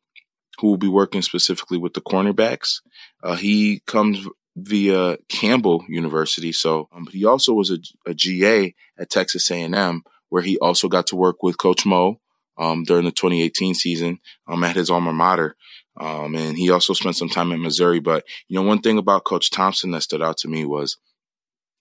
who 0.59 0.67
will 0.67 0.77
be 0.77 0.87
working 0.87 1.21
specifically 1.21 1.77
with 1.77 1.93
the 1.93 2.01
cornerbacks. 2.01 2.81
Uh, 3.23 3.35
he 3.35 3.81
comes 3.87 4.27
via 4.55 5.17
Campbell 5.29 5.83
University, 5.87 6.51
so 6.51 6.87
um, 6.91 7.07
he 7.11 7.25
also 7.25 7.53
was 7.53 7.71
a, 7.71 7.77
a, 8.05 8.13
GA 8.13 8.75
at 8.99 9.09
Texas 9.09 9.49
A&M, 9.49 10.03
where 10.29 10.43
he 10.43 10.57
also 10.59 10.87
got 10.87 11.07
to 11.07 11.15
work 11.15 11.41
with 11.41 11.57
Coach 11.57 11.85
Mo 11.85 12.19
um, 12.57 12.83
during 12.83 13.05
the 13.05 13.11
2018 13.11 13.73
season 13.73 14.19
um, 14.47 14.63
at 14.63 14.75
his 14.75 14.89
alma 14.89 15.13
mater. 15.13 15.55
Um, 15.99 16.35
and 16.35 16.57
he 16.57 16.71
also 16.71 16.93
spent 16.93 17.15
some 17.15 17.29
time 17.29 17.51
in 17.51 17.61
Missouri. 17.61 17.99
But, 17.99 18.23
you 18.47 18.55
know, 18.55 18.67
one 18.67 18.81
thing 18.81 18.97
about 18.97 19.25
Coach 19.25 19.51
Thompson 19.51 19.91
that 19.91 20.01
stood 20.01 20.21
out 20.21 20.37
to 20.37 20.47
me 20.47 20.65
was 20.65 20.97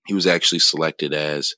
he 0.06 0.14
was 0.14 0.26
actually 0.26 0.58
selected 0.58 1.14
as 1.14 1.54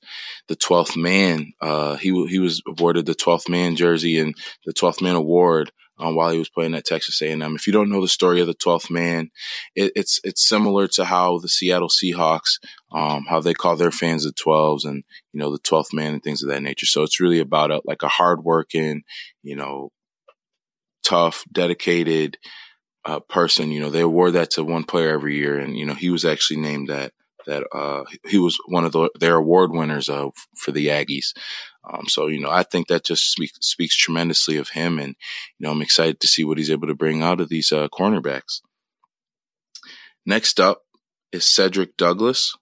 the 0.47 0.55
12th 0.55 0.95
man. 0.95 1.53
Uh, 1.61 1.95
he, 1.95 2.09
he 2.27 2.39
was 2.39 2.61
awarded 2.67 3.05
the 3.05 3.15
12th 3.15 3.49
man 3.49 3.75
jersey 3.75 4.19
and 4.19 4.35
the 4.65 4.73
12th 4.73 5.01
man 5.01 5.15
award 5.15 5.71
um, 5.97 6.15
while 6.15 6.31
he 6.31 6.37
was 6.37 6.49
playing 6.49 6.75
at 6.75 6.85
Texas 6.85 7.21
A&M. 7.21 7.55
If 7.55 7.67
you 7.67 7.73
don't 7.73 7.89
know 7.89 8.01
the 8.01 8.07
story 8.07 8.41
of 8.41 8.47
the 8.47 8.55
12th 8.55 8.89
man, 8.89 9.31
it, 9.75 9.91
it's 9.95 10.19
it's 10.23 10.47
similar 10.47 10.87
to 10.89 11.05
how 11.05 11.39
the 11.39 11.47
Seattle 11.47 11.89
Seahawks, 11.89 12.59
um, 12.91 13.25
how 13.29 13.39
they 13.39 13.53
call 13.53 13.75
their 13.75 13.91
fans 13.91 14.23
the 14.25 14.33
12s 14.33 14.83
and 14.83 15.03
you 15.33 15.39
know 15.39 15.51
the 15.51 15.59
12th 15.59 15.93
man 15.93 16.13
and 16.13 16.23
things 16.23 16.43
of 16.43 16.49
that 16.49 16.63
nature. 16.63 16.85
So 16.85 17.03
it's 17.03 17.19
really 17.19 17.39
about 17.39 17.71
a, 17.71 17.81
like 17.85 18.03
a 18.03 18.07
hardworking, 18.07 19.03
you 19.43 19.55
know, 19.55 19.91
tough, 21.05 21.45
dedicated 21.51 22.37
uh, 23.05 23.19
person. 23.19 23.71
You 23.71 23.79
know, 23.79 23.89
they 23.89 24.01
award 24.01 24.33
that 24.33 24.51
to 24.51 24.63
one 24.63 24.83
player 24.83 25.09
every 25.09 25.37
year, 25.37 25.57
and 25.59 25.77
you 25.77 25.85
know 25.85 25.93
he 25.93 26.09
was 26.09 26.25
actually 26.25 26.59
named 26.61 26.89
that. 26.89 27.13
That 27.45 27.63
uh, 27.71 28.05
he 28.27 28.39
was 28.39 28.57
one 28.65 28.85
of 28.85 28.91
the, 28.91 29.07
their 29.19 29.35
award 29.35 29.71
winners 29.71 30.09
of 30.09 30.33
for 30.57 30.71
the 30.71 30.87
Aggies. 30.87 31.27
Um, 31.87 32.07
so 32.07 32.25
you 32.25 32.39
know, 32.39 32.49
I 32.49 32.63
think 32.63 32.87
that 32.87 33.05
just 33.05 33.31
speaks 33.31 33.57
speaks 33.61 33.95
tremendously 33.95 34.57
of 34.57 34.69
him, 34.69 34.97
and 34.97 35.15
you 35.59 35.65
know, 35.65 35.71
I'm 35.71 35.83
excited 35.83 36.19
to 36.21 36.27
see 36.27 36.43
what 36.43 36.57
he's 36.57 36.71
able 36.71 36.87
to 36.87 36.95
bring 36.95 37.21
out 37.21 37.39
of 37.39 37.49
these 37.49 37.71
uh, 37.71 37.87
cornerbacks. 37.89 38.61
Next 40.25 40.59
up 40.59 40.81
is 41.31 41.45
Cedric 41.45 41.97
Douglas, 41.97 42.57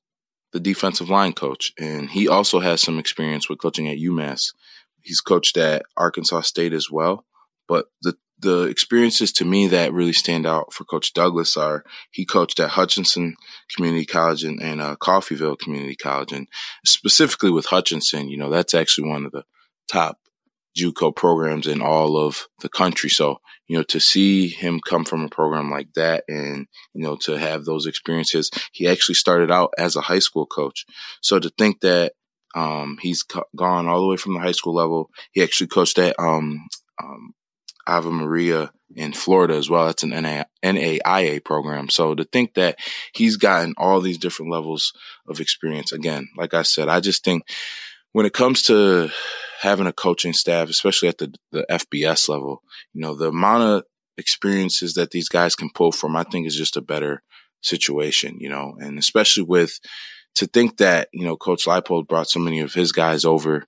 the 0.51 0.59
defensive 0.59 1.09
line 1.09 1.31
coach, 1.31 1.71
and 1.79 2.09
he 2.09 2.27
also 2.27 2.59
has 2.59 2.81
some 2.81 2.99
experience 2.99 3.47
with 3.47 3.59
coaching 3.59 3.87
at 3.87 3.99
UMass. 3.99 4.53
He's 5.01 5.21
coached 5.21 5.55
at 5.55 5.83
Arkansas 5.95 6.41
State 6.41 6.73
as 6.73 6.91
well. 6.91 7.25
But 7.67 7.85
the 8.01 8.15
the 8.43 8.63
experiences 8.63 9.31
to 9.33 9.45
me 9.45 9.67
that 9.67 9.93
really 9.93 10.13
stand 10.13 10.45
out 10.45 10.71
for 10.71 10.83
Coach 10.83 11.13
Douglas 11.13 11.57
are 11.57 11.83
he 12.11 12.25
coached 12.25 12.59
at 12.59 12.71
Hutchinson 12.71 13.35
Community 13.75 14.05
College 14.05 14.43
and, 14.43 14.61
and 14.61 14.81
uh, 14.81 14.95
Coffeyville 14.97 15.57
Community 15.57 15.95
College, 15.95 16.31
and 16.31 16.47
specifically 16.85 17.49
with 17.49 17.65
Hutchinson, 17.65 18.29
you 18.29 18.37
know 18.37 18.49
that's 18.49 18.73
actually 18.73 19.09
one 19.09 19.25
of 19.25 19.31
the 19.31 19.43
top 19.91 20.19
JUCO 20.77 21.15
programs 21.15 21.67
in 21.67 21.81
all 21.81 22.17
of 22.17 22.47
the 22.61 22.69
country. 22.69 23.09
So 23.09 23.39
you 23.67 23.77
know 23.77 23.83
to 23.83 23.99
see 23.99 24.47
him 24.47 24.79
come 24.79 25.05
from 25.05 25.23
a 25.23 25.29
program 25.29 25.71
like 25.71 25.93
that, 25.95 26.23
and 26.27 26.67
you 26.93 27.03
know 27.03 27.15
to 27.23 27.39
have 27.39 27.65
those 27.65 27.87
experiences, 27.87 28.51
he 28.71 28.87
actually 28.87 29.15
started 29.15 29.51
out 29.51 29.73
as 29.77 29.95
a 29.95 30.01
high 30.01 30.19
school 30.19 30.45
coach. 30.45 30.85
So 31.21 31.39
to 31.39 31.49
think 31.49 31.81
that 31.81 32.13
um, 32.55 32.97
he's 33.01 33.23
gone 33.55 33.87
all 33.87 34.01
the 34.01 34.07
way 34.07 34.17
from 34.17 34.35
the 34.35 34.39
high 34.39 34.51
school 34.51 34.75
level. 34.75 35.09
He 35.31 35.41
actually 35.41 35.67
coached 35.67 35.97
at 35.97 36.15
um, 36.19 36.67
um, 37.01 37.33
Ave 37.87 38.09
Maria 38.09 38.71
in 38.95 39.13
Florida 39.13 39.55
as 39.55 39.69
well. 39.69 39.87
That's 39.87 40.03
an 40.03 40.11
NAIA 40.11 41.43
program. 41.43 41.89
So 41.89 42.15
to 42.15 42.23
think 42.23 42.53
that 42.53 42.77
he's 43.13 43.37
gotten 43.37 43.73
all 43.77 44.01
these 44.01 44.17
different 44.17 44.51
levels 44.51 44.93
of 45.27 45.39
experience, 45.39 45.91
again, 45.91 46.29
like 46.37 46.53
I 46.53 46.61
said, 46.61 46.89
I 46.89 46.99
just 46.99 47.23
think 47.23 47.43
when 48.11 48.25
it 48.25 48.33
comes 48.33 48.61
to 48.63 49.09
having 49.61 49.87
a 49.87 49.93
coaching 49.93 50.33
staff, 50.33 50.69
especially 50.69 51.09
at 51.09 51.17
the, 51.17 51.33
the 51.51 51.65
FBS 51.69 52.29
level, 52.29 52.61
you 52.93 53.01
know, 53.01 53.15
the 53.15 53.29
amount 53.29 53.63
of 53.63 53.83
experiences 54.17 54.93
that 54.93 55.11
these 55.11 55.29
guys 55.29 55.55
can 55.55 55.69
pull 55.73 55.91
from, 55.91 56.15
I 56.15 56.23
think 56.23 56.45
is 56.45 56.55
just 56.55 56.77
a 56.77 56.81
better 56.81 57.23
situation, 57.61 58.37
you 58.39 58.49
know, 58.49 58.75
and 58.79 58.99
especially 58.99 59.43
with 59.43 59.79
to 60.35 60.45
think 60.45 60.77
that, 60.77 61.09
you 61.13 61.25
know, 61.25 61.37
Coach 61.37 61.65
Leipold 61.65 62.07
brought 62.07 62.29
so 62.29 62.39
many 62.39 62.59
of 62.59 62.73
his 62.73 62.91
guys 62.91 63.25
over 63.25 63.65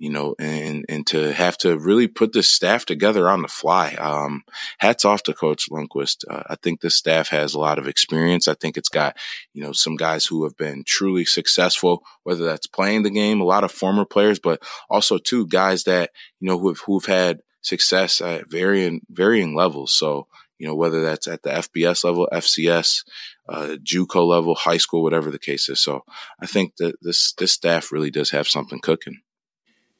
you 0.00 0.10
know, 0.10 0.34
and, 0.38 0.86
and 0.88 1.06
to 1.06 1.30
have 1.34 1.58
to 1.58 1.78
really 1.78 2.08
put 2.08 2.32
this 2.32 2.50
staff 2.50 2.86
together 2.86 3.28
on 3.28 3.42
the 3.42 3.48
fly. 3.48 3.94
Um, 3.96 4.44
hats 4.78 5.04
off 5.04 5.22
to 5.24 5.34
Coach 5.34 5.66
Linguist. 5.70 6.24
Uh, 6.28 6.42
I 6.48 6.56
think 6.56 6.80
this 6.80 6.96
staff 6.96 7.28
has 7.28 7.52
a 7.52 7.60
lot 7.60 7.78
of 7.78 7.86
experience. 7.86 8.48
I 8.48 8.54
think 8.54 8.78
it's 8.78 8.88
got, 8.88 9.18
you 9.52 9.62
know, 9.62 9.72
some 9.72 9.96
guys 9.96 10.24
who 10.24 10.44
have 10.44 10.56
been 10.56 10.84
truly 10.86 11.26
successful, 11.26 12.02
whether 12.22 12.46
that's 12.46 12.66
playing 12.66 13.02
the 13.02 13.10
game, 13.10 13.42
a 13.42 13.44
lot 13.44 13.62
of 13.62 13.70
former 13.70 14.06
players, 14.06 14.38
but 14.38 14.62
also 14.88 15.18
two 15.18 15.46
guys 15.46 15.84
that, 15.84 16.10
you 16.40 16.48
know, 16.48 16.58
who've, 16.58 16.80
who've 16.86 17.04
had 17.04 17.40
success 17.60 18.22
at 18.22 18.50
varying, 18.50 19.02
varying 19.10 19.54
levels. 19.54 19.94
So, 19.94 20.28
you 20.58 20.66
know, 20.66 20.74
whether 20.74 21.02
that's 21.02 21.28
at 21.28 21.42
the 21.42 21.50
FBS 21.50 22.04
level, 22.04 22.26
FCS, 22.32 23.04
uh, 23.50 23.76
JUCO 23.84 24.26
level, 24.26 24.54
high 24.54 24.78
school, 24.78 25.02
whatever 25.02 25.30
the 25.30 25.38
case 25.38 25.68
is. 25.68 25.82
So 25.82 26.04
I 26.40 26.46
think 26.46 26.76
that 26.76 26.96
this, 27.02 27.34
this 27.34 27.52
staff 27.52 27.92
really 27.92 28.10
does 28.10 28.30
have 28.30 28.48
something 28.48 28.80
cooking. 28.80 29.20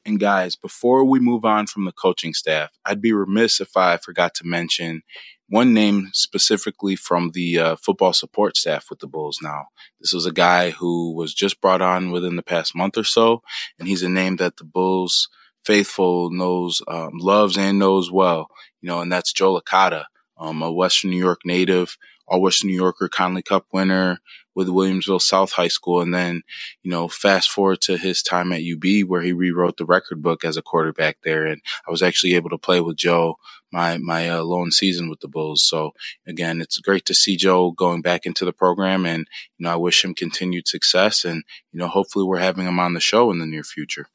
And 0.04 0.18
guys, 0.18 0.56
before 0.56 1.04
we 1.04 1.20
move 1.20 1.44
on 1.44 1.66
from 1.66 1.84
the 1.84 1.92
coaching 1.92 2.32
staff, 2.32 2.70
I'd 2.86 3.02
be 3.02 3.12
remiss 3.12 3.60
if 3.60 3.76
I 3.76 3.98
forgot 3.98 4.34
to 4.36 4.46
mention 4.46 5.02
one 5.48 5.74
name 5.74 6.10
specifically 6.12 6.96
from 6.96 7.32
the 7.32 7.58
uh, 7.58 7.76
football 7.76 8.12
support 8.12 8.56
staff 8.56 8.86
with 8.88 9.00
the 9.00 9.06
Bulls 9.06 9.38
now. 9.42 9.66
This 10.00 10.12
was 10.12 10.24
a 10.24 10.32
guy 10.32 10.70
who 10.70 11.12
was 11.12 11.34
just 11.34 11.60
brought 11.60 11.82
on 11.82 12.12
within 12.12 12.36
the 12.36 12.42
past 12.42 12.74
month 12.74 12.96
or 12.96 13.04
so, 13.04 13.42
and 13.78 13.88
he's 13.88 14.02
a 14.02 14.08
name 14.08 14.36
that 14.36 14.56
the 14.56 14.64
Bulls 14.64 15.28
faithful 15.64 16.30
knows, 16.30 16.80
um, 16.88 17.10
loves 17.14 17.58
and 17.58 17.78
knows 17.78 18.10
well, 18.10 18.48
you 18.80 18.88
know, 18.88 19.00
and 19.00 19.12
that's 19.12 19.32
Joe 19.32 19.60
Licata, 19.60 20.04
um, 20.38 20.62
a 20.62 20.72
Western 20.72 21.10
New 21.10 21.18
York 21.18 21.40
native, 21.44 21.96
all 22.26 22.40
Western 22.40 22.70
New 22.70 22.76
Yorker 22.76 23.08
Conley 23.08 23.42
Cup 23.42 23.66
winner, 23.72 24.20
with 24.61 24.68
Williamsville 24.68 25.23
South 25.23 25.53
High 25.53 25.68
School. 25.68 26.03
And 26.03 26.12
then, 26.12 26.42
you 26.83 26.90
know, 26.90 27.09
fast 27.09 27.49
forward 27.49 27.81
to 27.83 27.96
his 27.96 28.23
time 28.23 28.53
at 28.53 28.61
UB 28.61 29.09
where 29.09 29.23
he 29.23 29.33
rewrote 29.33 29.79
the 29.79 29.87
record 29.87 30.20
book 30.20 30.44
as 30.44 30.59
a 30.59 30.62
quarterback 30.62 31.16
there. 31.25 31.46
And 31.46 31.62
I 31.88 31.90
was 31.90 32.03
actually 32.03 32.35
able 32.35 32.51
to 32.51 32.59
play 32.59 32.79
with 32.83 32.99
Joe 32.99 33.37
my, 33.73 33.96
my 33.96 34.29
uh, 34.29 34.42
lone 34.42 34.70
season 34.70 35.09
with 35.09 35.20
the 35.20 35.29
Bulls. 35.29 35.66
So 35.66 35.92
again, 36.27 36.61
it's 36.61 36.77
great 36.77 37.07
to 37.07 37.14
see 37.14 37.38
Joe 37.38 37.70
going 37.70 38.03
back 38.03 38.27
into 38.27 38.44
the 38.44 38.53
program 38.53 39.07
and, 39.07 39.27
you 39.57 39.64
know, 39.64 39.73
I 39.73 39.77
wish 39.77 40.05
him 40.05 40.14
continued 40.14 40.68
success 40.68 41.25
and, 41.25 41.42
you 41.73 41.79
know, 41.79 41.88
hopefully 41.88 42.27
we're 42.27 42.38
having 42.38 42.66
him 42.66 42.79
on 42.79 42.92
the 42.92 43.01
show 43.01 43.31
in 43.31 43.38
the 43.38 43.46
near 43.46 43.64
future. 43.64 44.09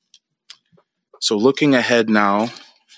So 1.21 1.38
looking 1.38 1.73
ahead 1.73 2.08
now 2.08 2.51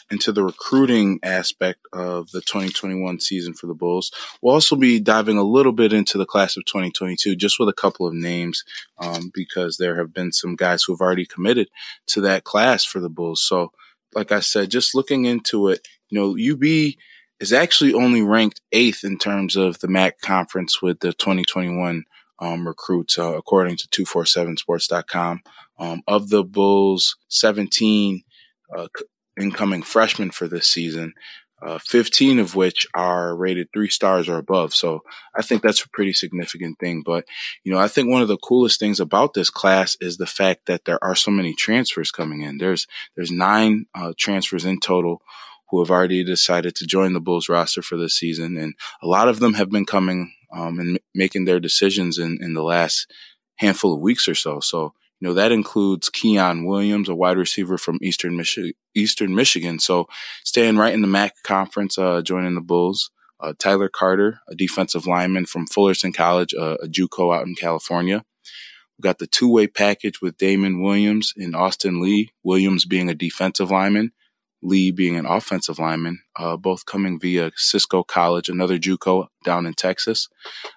into 0.10 0.32
the 0.32 0.44
recruiting 0.44 1.20
aspect 1.24 1.80
of 1.94 2.32
the 2.32 2.42
2021 2.42 3.20
season 3.20 3.54
for 3.54 3.68
the 3.68 3.74
Bulls. 3.74 4.12
We'll 4.42 4.54
also 4.54 4.76
be 4.76 5.00
diving 5.00 5.38
a 5.38 5.44
little 5.44 5.72
bit 5.72 5.94
into 5.94 6.18
the 6.18 6.26
class 6.26 6.58
of 6.58 6.66
2022, 6.66 7.36
just 7.36 7.60
with 7.60 7.70
a 7.70 7.74
couple 7.74 8.08
of 8.08 8.14
names, 8.14 8.64
um, 9.00 9.32
because 9.34 9.78
there 9.78 9.98
have 9.98 10.14
been 10.14 10.32
some 10.32 10.56
guys 10.56 10.84
who 10.84 10.94
have 10.94 11.02
already 11.02 11.26
committed 11.26 11.70
to 12.08 12.22
that 12.22 12.44
class 12.44 12.86
for 12.86 13.00
the 13.00 13.10
Bulls. 13.10 13.42
So, 13.42 13.72
like 14.14 14.32
I 14.32 14.40
said, 14.40 14.72
just 14.72 14.96
looking 14.96 15.26
into 15.26 15.68
it, 15.68 15.88
you 16.10 16.20
know, 16.20 16.32
UB 16.32 16.94
is 17.40 17.54
actually 17.54 17.94
only 17.94 18.22
ranked 18.22 18.62
eighth 18.72 19.04
in 19.04 19.18
terms 19.18 19.56
of 19.56 19.80
the 19.80 19.88
MAC 19.88 20.22
conference 20.22 20.82
with 20.82 21.02
the 21.02 21.14
2021 21.14 22.06
um, 22.40 22.68
recruits, 22.68 23.18
uh, 23.18 23.36
according 23.36 23.78
to 23.78 23.88
247sports.com. 23.90 25.42
Um, 25.80 26.02
of 26.08 26.30
the 26.30 26.44
Bulls' 26.44 27.18
17 27.28 28.24
uh, 28.76 28.88
incoming 29.40 29.84
freshmen 29.84 30.32
for 30.32 30.48
this 30.48 30.68
season, 30.68 31.14
uh, 31.62 31.80
15 31.80 32.40
of 32.40 32.56
which 32.56 32.86
are 32.94 33.36
rated 33.36 33.68
three 33.74 33.90
stars 33.90 34.30
or 34.30 34.38
above. 34.38 34.76
So 34.76 35.02
I 35.36 35.42
think 35.42 35.62
that's 35.62 35.84
a 35.84 35.90
pretty 35.90 36.14
significant 36.14 36.78
thing. 36.80 37.02
But, 37.04 37.26
you 37.64 37.72
know, 37.72 37.80
I 37.80 37.88
think 37.88 38.10
one 38.10 38.22
of 38.22 38.28
the 38.28 38.38
coolest 38.38 38.80
things 38.80 39.00
about 39.00 39.34
this 39.34 39.50
class 39.50 39.98
is 40.00 40.18
the 40.18 40.28
fact 40.28 40.68
that 40.68 40.86
there 40.86 41.04
are 41.04 41.16
so 41.16 41.32
many 41.32 41.56
transfers 41.56 42.12
coming 42.12 42.42
in. 42.42 42.60
There's, 42.60 42.86
there's 43.16 43.32
nine 43.32 43.86
uh, 43.96 44.14
transfers 44.18 44.66
in 44.66 44.80
total 44.80 45.22
who 45.70 45.80
have 45.80 45.92
already 45.92 46.24
decided 46.24 46.76
to 46.76 46.86
join 46.86 47.14
the 47.14 47.20
Bulls 47.20 47.50
roster 47.50 47.82
for 47.82 47.98
this 47.98 48.14
season. 48.14 48.58
And 48.58 48.76
a 49.02 49.08
lot 49.08 49.28
of 49.28 49.40
them 49.40 49.56
have 49.56 49.70
been 49.70 49.86
coming 49.86 50.34
um, 50.54 50.80
and 50.80 50.98
m- 50.98 51.04
making 51.14 51.46
their 51.46 51.60
decisions 51.60 52.18
in, 52.18 52.38
in 52.42 52.54
the 52.54 52.64
last 52.64 53.12
handful 53.56 53.94
of 53.94 54.00
weeks 54.00 54.28
or 54.28 54.36
so. 54.36 54.60
So, 54.60 54.94
you 55.20 55.28
know, 55.28 55.34
that 55.34 55.52
includes 55.52 56.10
Keon 56.10 56.66
Williams, 56.66 57.10
a 57.10 57.16
wide 57.16 57.38
receiver 57.38 57.78
from 57.78 58.00
Eastern 58.02 58.38
Michigan, 58.38 58.74
Eastern 58.96 59.34
Michigan. 59.34 59.80
So 59.80 60.08
staying 60.44 60.78
right 60.78 60.94
in 60.94 61.02
the 61.02 61.08
MAC 61.08 61.34
conference, 61.44 61.98
uh, 61.98 62.22
joining 62.22 62.56
the 62.56 62.62
Bulls. 62.62 63.12
Uh, 63.40 63.54
Tyler 63.58 63.90
Carter, 63.90 64.40
a 64.50 64.56
defensive 64.56 65.06
lineman 65.06 65.46
from 65.46 65.68
Fullerton 65.68 66.12
College, 66.12 66.56
uh, 66.56 66.78
a 66.82 66.88
JUCO 66.88 67.36
out 67.36 67.46
in 67.46 67.54
California. 67.54 68.24
We 68.98 69.04
got 69.04 69.20
the 69.20 69.28
two-way 69.28 69.68
package 69.68 70.22
with 70.22 70.38
Damon 70.38 70.82
Williams 70.82 71.34
and 71.38 71.56
Austin 71.56 72.02
Lee. 72.02 72.32
Williams 72.44 72.86
being 72.86 73.10
a 73.10 73.14
defensive 73.14 73.70
lineman, 73.70 74.12
Lee 74.64 74.92
being 74.92 75.16
an 75.16 75.26
offensive 75.26 75.78
lineman, 75.78 76.20
uh, 76.38 76.58
both 76.58 76.86
coming 76.86 77.20
via 77.20 77.52
Cisco 77.56 78.04
College, 78.04 78.50
another 78.50 78.80
JUCO 78.80 79.28
down 79.44 79.66
in 79.66 79.74
Texas. 79.74 80.28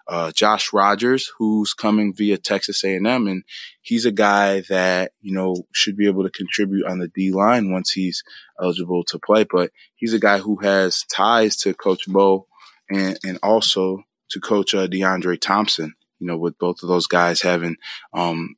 Uh, 0.07 0.33
Josh 0.33 0.73
Rogers, 0.73 1.33
who's 1.39 1.73
coming 1.73 2.15
via 2.15 2.37
Texas 2.37 2.85
A&M, 2.85 3.07
and 3.07 3.43
he's 3.81 4.05
a 4.05 4.13
guy 4.13 4.61
that 4.69 5.13
you 5.21 5.33
know 5.33 5.65
should 5.73 5.97
be 5.97 6.07
able 6.07 6.25
to 6.25 6.31
contribute 6.31 6.87
on 6.87 6.99
the 6.99 7.09
D 7.09 7.33
line 7.33 7.73
once 7.73 7.93
he's 7.93 8.23
eligible 8.61 9.03
to 9.05 9.19
play. 9.19 9.45
But 9.51 9.71
he's 9.95 10.13
a 10.13 10.21
guy 10.21 10.39
who 10.39 10.57
has 10.57 11.05
ties 11.05 11.57
to 11.59 11.73
Coach 11.73 12.07
Bo 12.07 12.47
and 12.91 13.19
and 13.25 13.39
also 13.43 14.03
to 14.31 14.41
Coach 14.41 14.75
uh, 14.75 14.89
DeAndre 14.89 15.41
Thompson. 15.41 15.95
You 16.19 16.27
know, 16.27 16.37
with 16.37 16.59
both 16.59 16.83
of 16.83 16.89
those 16.91 17.07
guys 17.07 17.41
having 17.41 17.77
um, 18.13 18.57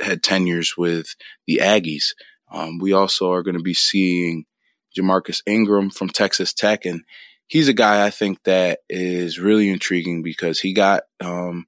had 0.00 0.24
tenures 0.24 0.74
with 0.76 1.14
the 1.46 1.60
Aggies. 1.62 2.06
Um, 2.50 2.78
we 2.78 2.92
also 2.92 3.32
are 3.32 3.42
going 3.42 3.56
to 3.56 3.62
be 3.62 3.74
seeing 3.74 4.46
Jamarcus 4.96 5.42
Ingram 5.46 5.90
from 5.90 6.08
Texas 6.08 6.52
Tech. 6.52 6.84
And 6.84 7.02
he's 7.46 7.68
a 7.68 7.74
guy 7.74 8.06
I 8.06 8.10
think 8.10 8.42
that 8.44 8.80
is 8.88 9.38
really 9.38 9.68
intriguing 9.68 10.22
because 10.22 10.60
he 10.60 10.72
got 10.72 11.04
um, 11.20 11.66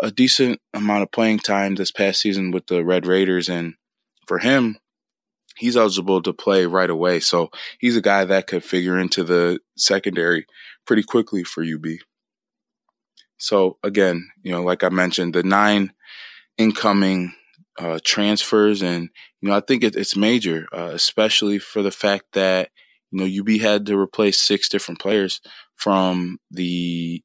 a 0.00 0.10
decent 0.10 0.60
amount 0.72 1.02
of 1.02 1.12
playing 1.12 1.40
time 1.40 1.74
this 1.74 1.90
past 1.90 2.20
season 2.20 2.50
with 2.50 2.66
the 2.66 2.84
Red 2.84 3.06
Raiders. 3.06 3.48
And 3.48 3.74
for 4.26 4.38
him, 4.38 4.78
he's 5.56 5.76
eligible 5.76 6.22
to 6.22 6.32
play 6.32 6.66
right 6.66 6.90
away. 6.90 7.20
So 7.20 7.50
he's 7.78 7.96
a 7.96 8.02
guy 8.02 8.24
that 8.24 8.46
could 8.46 8.64
figure 8.64 8.98
into 8.98 9.24
the 9.24 9.60
secondary 9.76 10.46
pretty 10.86 11.02
quickly 11.02 11.44
for 11.44 11.62
UB. 11.62 11.86
So 13.36 13.78
again, 13.82 14.30
you 14.42 14.52
know, 14.52 14.62
like 14.62 14.84
I 14.84 14.88
mentioned, 14.88 15.34
the 15.34 15.42
nine 15.42 15.92
incoming 16.56 17.34
uh, 17.78 17.98
transfers, 18.04 18.82
and 18.82 19.10
you 19.40 19.48
know 19.48 19.56
I 19.56 19.60
think 19.60 19.84
it, 19.84 19.96
it's 19.96 20.16
major, 20.16 20.66
uh, 20.72 20.90
especially 20.92 21.58
for 21.58 21.82
the 21.82 21.90
fact 21.90 22.26
that 22.32 22.70
you 23.10 23.18
know 23.18 23.40
UB 23.40 23.60
had 23.60 23.86
to 23.86 23.98
replace 23.98 24.40
six 24.40 24.68
different 24.68 25.00
players 25.00 25.40
from 25.76 26.38
the 26.50 27.22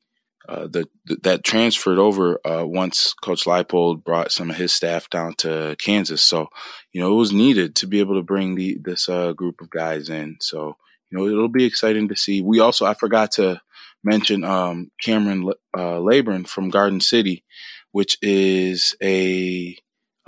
uh, 0.50 0.68
the, 0.68 0.88
that 1.22 1.44
transferred 1.44 2.00
over 2.00 2.40
uh, 2.44 2.66
once 2.66 3.14
Coach 3.14 3.46
Leipold 3.46 4.04
brought 4.04 4.32
some 4.32 4.50
of 4.50 4.56
his 4.56 4.74
staff 4.74 5.08
down 5.10 5.36
to 5.36 5.76
Kansas. 5.78 6.24
So, 6.24 6.48
you 6.92 7.00
know, 7.00 7.12
it 7.12 7.18
was 7.18 7.32
needed 7.32 7.76
to 7.76 7.88
be 7.88 8.00
able 8.00 8.16
to 8.16 8.24
bring 8.24 8.56
the 8.56 8.80
this 8.84 9.08
uh, 9.08 9.34
group 9.34 9.62
of 9.62 9.70
guys 9.70 10.10
in. 10.10 10.38
So, 10.42 10.76
you 11.12 11.18
know, 11.20 11.28
it'll 11.28 11.50
be 11.50 11.66
exciting 11.66 12.08
to 12.08 12.16
see. 12.16 12.42
We 12.42 12.60
also 12.60 12.88
I 12.88 12.96
forgot 12.96 13.34
to 13.34 13.62
mention 14.04 14.44
um, 14.44 14.90
Cameron 15.00 15.52
uh, 15.78 16.00
Laburn 16.00 16.48
from 16.48 16.70
Garden 16.70 17.00
City, 17.00 17.44
which 17.92 18.18
is 18.24 18.96
a 19.04 19.78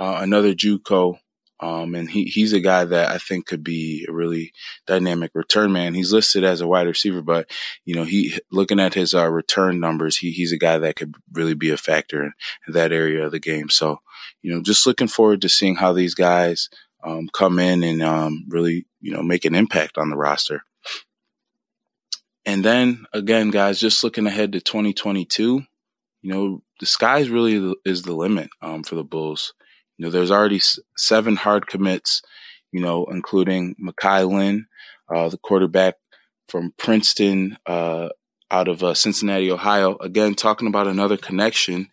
uh, 0.01 0.17
another 0.19 0.55
JUCO. 0.55 1.19
Um, 1.59 1.93
and 1.93 2.09
he, 2.09 2.23
he's 2.23 2.53
a 2.53 2.59
guy 2.59 2.85
that 2.85 3.11
I 3.11 3.19
think 3.19 3.45
could 3.45 3.63
be 3.63 4.03
a 4.09 4.11
really 4.11 4.51
dynamic 4.87 5.29
return 5.35 5.71
man. 5.71 5.93
He's 5.93 6.11
listed 6.11 6.43
as 6.43 6.59
a 6.59 6.67
wide 6.67 6.87
receiver, 6.87 7.21
but 7.21 7.51
you 7.85 7.93
know, 7.93 8.03
he 8.03 8.39
looking 8.51 8.79
at 8.79 8.95
his 8.95 9.13
uh, 9.13 9.29
return 9.29 9.79
numbers, 9.79 10.17
he, 10.17 10.31
he's 10.31 10.51
a 10.51 10.57
guy 10.57 10.79
that 10.79 10.95
could 10.95 11.13
really 11.31 11.53
be 11.53 11.69
a 11.69 11.77
factor 11.77 12.23
in, 12.23 12.33
in, 12.67 12.73
that 12.73 12.91
area 12.91 13.23
of 13.23 13.31
the 13.31 13.39
game. 13.39 13.69
So, 13.69 13.99
you 14.41 14.51
know, 14.51 14.63
just 14.63 14.87
looking 14.87 15.07
forward 15.07 15.43
to 15.43 15.49
seeing 15.49 15.75
how 15.75 15.93
these 15.93 16.15
guys 16.15 16.67
um, 17.03 17.29
come 17.31 17.59
in 17.59 17.83
and 17.83 18.01
um, 18.01 18.45
really, 18.47 18.87
you 19.01 19.13
know, 19.13 19.21
make 19.21 19.45
an 19.45 19.53
impact 19.53 19.99
on 19.99 20.09
the 20.09 20.17
roster. 20.17 20.63
And 22.43 22.65
then 22.65 23.05
again, 23.13 23.51
guys, 23.51 23.79
just 23.79 24.03
looking 24.03 24.25
ahead 24.25 24.53
to 24.53 24.61
2022, 24.61 25.63
you 26.23 26.33
know, 26.33 26.63
the 26.79 26.87
sky's 26.87 27.29
really 27.29 27.75
is 27.85 28.01
the 28.01 28.15
limit 28.15 28.49
um, 28.63 28.81
for 28.81 28.95
the 28.95 29.03
Bulls. 29.03 29.53
You 30.01 30.07
know, 30.07 30.11
there's 30.13 30.31
already 30.31 30.59
seven 30.97 31.35
hard 31.35 31.67
commits, 31.67 32.23
you 32.71 32.81
know, 32.81 33.05
including 33.11 33.75
Makai 33.79 34.27
Lynn, 34.27 34.65
uh, 35.13 35.29
the 35.29 35.37
quarterback 35.37 35.93
from 36.47 36.73
Princeton, 36.75 37.59
uh, 37.67 38.09
out 38.49 38.67
of 38.67 38.83
uh, 38.83 38.95
Cincinnati, 38.95 39.51
Ohio. 39.51 39.97
Again, 39.97 40.33
talking 40.33 40.67
about 40.67 40.87
another 40.87 41.17
connection. 41.17 41.89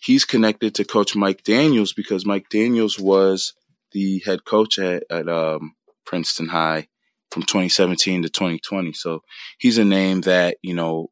He's 0.00 0.24
connected 0.24 0.74
to 0.76 0.84
Coach 0.86 1.14
Mike 1.14 1.44
Daniels 1.44 1.92
because 1.92 2.24
Mike 2.24 2.48
Daniels 2.48 2.98
was 2.98 3.52
the 3.90 4.22
head 4.24 4.46
coach 4.46 4.78
at, 4.78 5.04
at 5.10 5.28
um, 5.28 5.74
Princeton 6.06 6.48
High 6.48 6.88
from 7.30 7.42
2017 7.42 8.22
to 8.22 8.30
2020. 8.30 8.94
So 8.94 9.20
he's 9.58 9.76
a 9.76 9.84
name 9.84 10.22
that, 10.22 10.56
you 10.62 10.72
know, 10.72 11.10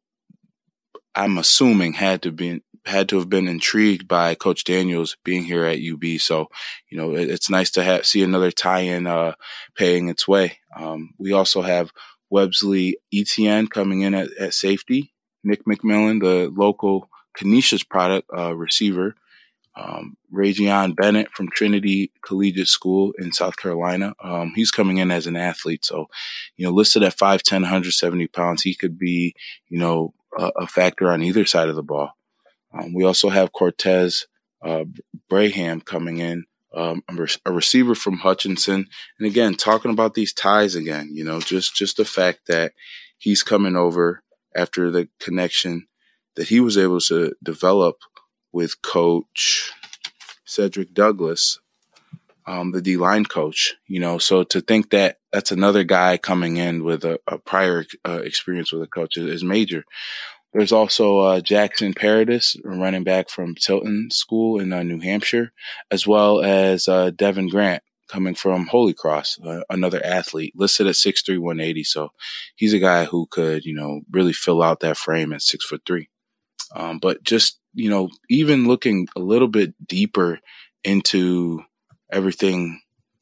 I'm 1.15 1.37
assuming 1.37 1.93
had 1.93 2.21
to 2.23 2.31
be 2.31 2.61
had 2.85 3.09
to 3.09 3.17
have 3.17 3.29
been 3.29 3.47
intrigued 3.47 4.07
by 4.07 4.35
Coach 4.35 4.63
Daniels 4.63 5.15
being 5.23 5.43
here 5.43 5.65
at 5.65 5.79
UB. 5.79 6.19
So, 6.19 6.47
you 6.89 6.97
know, 6.97 7.15
it, 7.15 7.29
it's 7.29 7.49
nice 7.49 7.69
to 7.71 7.83
have, 7.83 8.05
see 8.05 8.23
another 8.23 8.51
tie-in 8.51 9.05
uh, 9.05 9.33
paying 9.75 10.09
its 10.09 10.27
way. 10.27 10.57
Um, 10.75 11.13
we 11.19 11.31
also 11.31 11.61
have 11.61 11.91
Websley 12.33 12.93
Etienne 13.13 13.67
coming 13.67 14.01
in 14.01 14.15
at, 14.15 14.31
at 14.39 14.53
safety. 14.53 15.13
Nick 15.43 15.65
McMillan, 15.65 16.21
the 16.21 16.51
local 16.55 17.09
Canisius 17.35 17.83
product 17.83 18.27
uh, 18.35 18.55
receiver. 18.55 19.15
Um, 19.75 20.17
Rajion 20.33 20.95
Bennett 20.95 21.31
from 21.31 21.49
Trinity 21.49 22.11
Collegiate 22.25 22.67
School 22.67 23.13
in 23.19 23.31
South 23.31 23.55
Carolina. 23.55 24.13
Um, 24.21 24.51
he's 24.53 24.69
coming 24.69 24.97
in 24.97 25.11
as 25.11 25.27
an 25.27 25.37
athlete. 25.37 25.85
So, 25.85 26.07
you 26.57 26.65
know, 26.65 26.73
listed 26.73 27.03
at 27.03 27.15
5'10", 27.17 27.61
170 27.61 28.27
pounds, 28.27 28.63
he 28.63 28.75
could 28.75 28.99
be, 28.99 29.33
you 29.69 29.79
know, 29.79 30.13
a, 30.37 30.51
a 30.57 30.67
factor 30.67 31.11
on 31.11 31.21
either 31.23 31.45
side 31.45 31.69
of 31.69 31.75
the 31.75 31.83
ball. 31.83 32.11
Um, 32.73 32.93
we 32.93 33.03
also 33.03 33.29
have 33.29 33.51
Cortez 33.51 34.27
uh, 34.63 34.85
Braham 35.29 35.81
coming 35.81 36.19
in, 36.19 36.45
um, 36.73 37.03
a, 37.45 37.51
receiver 37.51 37.95
from 37.95 38.19
Hutchinson, 38.19 38.87
and 39.19 39.27
again 39.27 39.55
talking 39.55 39.91
about 39.91 40.13
these 40.13 40.33
ties 40.33 40.75
again. 40.75 41.09
You 41.11 41.23
know, 41.23 41.41
just 41.41 41.75
just 41.75 41.97
the 41.97 42.05
fact 42.05 42.47
that 42.47 42.73
he's 43.17 43.43
coming 43.43 43.75
over 43.75 44.23
after 44.55 44.89
the 44.89 45.09
connection 45.19 45.87
that 46.35 46.47
he 46.47 46.59
was 46.59 46.77
able 46.77 47.01
to 47.01 47.33
develop 47.43 47.97
with 48.53 48.81
Coach 48.81 49.71
Cedric 50.45 50.93
Douglas, 50.93 51.59
um, 52.45 52.71
the 52.71 52.81
D 52.81 52.97
line 52.97 53.25
coach. 53.25 53.75
You 53.87 53.99
know, 53.99 54.17
so 54.17 54.43
to 54.43 54.61
think 54.61 54.91
that 54.91 55.17
that's 55.31 55.51
another 55.51 55.83
guy 55.83 56.17
coming 56.17 56.57
in 56.57 56.83
with 56.83 57.05
a, 57.05 57.19
a 57.27 57.37
prior 57.37 57.85
uh, 58.07 58.21
experience 58.23 58.71
with 58.71 58.83
a 58.83 58.87
coach 58.87 59.17
is, 59.17 59.25
is 59.27 59.43
major. 59.43 59.83
There's 60.53 60.73
also 60.73 61.19
uh, 61.19 61.39
Jackson 61.39 61.93
Paradis, 61.93 62.57
running 62.65 63.05
back 63.05 63.29
from 63.29 63.55
Tilton 63.55 64.09
School 64.11 64.59
in 64.59 64.73
uh, 64.73 64.83
New 64.83 64.99
Hampshire, 64.99 65.53
as 65.89 66.05
well 66.05 66.41
as 66.41 66.89
uh, 66.89 67.11
Devin 67.11 67.47
Grant 67.47 67.83
coming 68.09 68.35
from 68.35 68.67
Holy 68.67 68.93
Cross, 68.93 69.39
uh, 69.45 69.61
another 69.69 70.05
athlete 70.05 70.53
listed 70.55 70.87
at 70.87 70.95
6'3", 70.95 71.39
180. 71.39 71.83
So 71.85 72.09
he's 72.55 72.73
a 72.73 72.79
guy 72.79 73.05
who 73.05 73.27
could, 73.31 73.63
you 73.63 73.73
know, 73.73 74.01
really 74.11 74.33
fill 74.33 74.61
out 74.61 74.81
that 74.81 74.97
frame 74.97 75.31
at 75.31 75.41
six 75.41 75.65
foot 75.65 75.81
three. 75.87 76.09
Um, 76.75 76.99
but 76.99 77.23
just, 77.23 77.59
you 77.73 77.89
know, 77.89 78.09
even 78.29 78.67
looking 78.67 79.07
a 79.15 79.21
little 79.21 79.47
bit 79.47 79.73
deeper 79.87 80.39
into 80.83 81.63
everything 82.11 82.81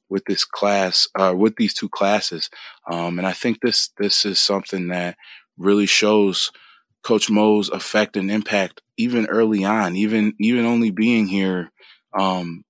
with 0.09 0.25
this 0.25 0.43
class, 0.43 1.07
uh, 1.15 1.33
with 1.37 1.55
these 1.55 1.73
two 1.73 1.89
classes. 1.89 2.49
Um, 2.91 3.19
and 3.19 3.27
I 3.27 3.33
think 3.33 3.61
this, 3.61 3.91
this 3.97 4.25
is 4.25 4.39
something 4.39 4.87
that 4.87 5.15
really 5.57 5.85
shows 5.85 6.51
Coach 7.03 7.29
Mo's 7.29 7.69
effect 7.69 8.17
and 8.17 8.31
impact 8.31 8.81
even 8.97 9.27
early 9.27 9.63
on, 9.63 9.95
even, 9.95 10.33
even 10.39 10.65
only 10.65 10.91
being 10.91 11.27
here, 11.27 11.71
um, 12.17 12.63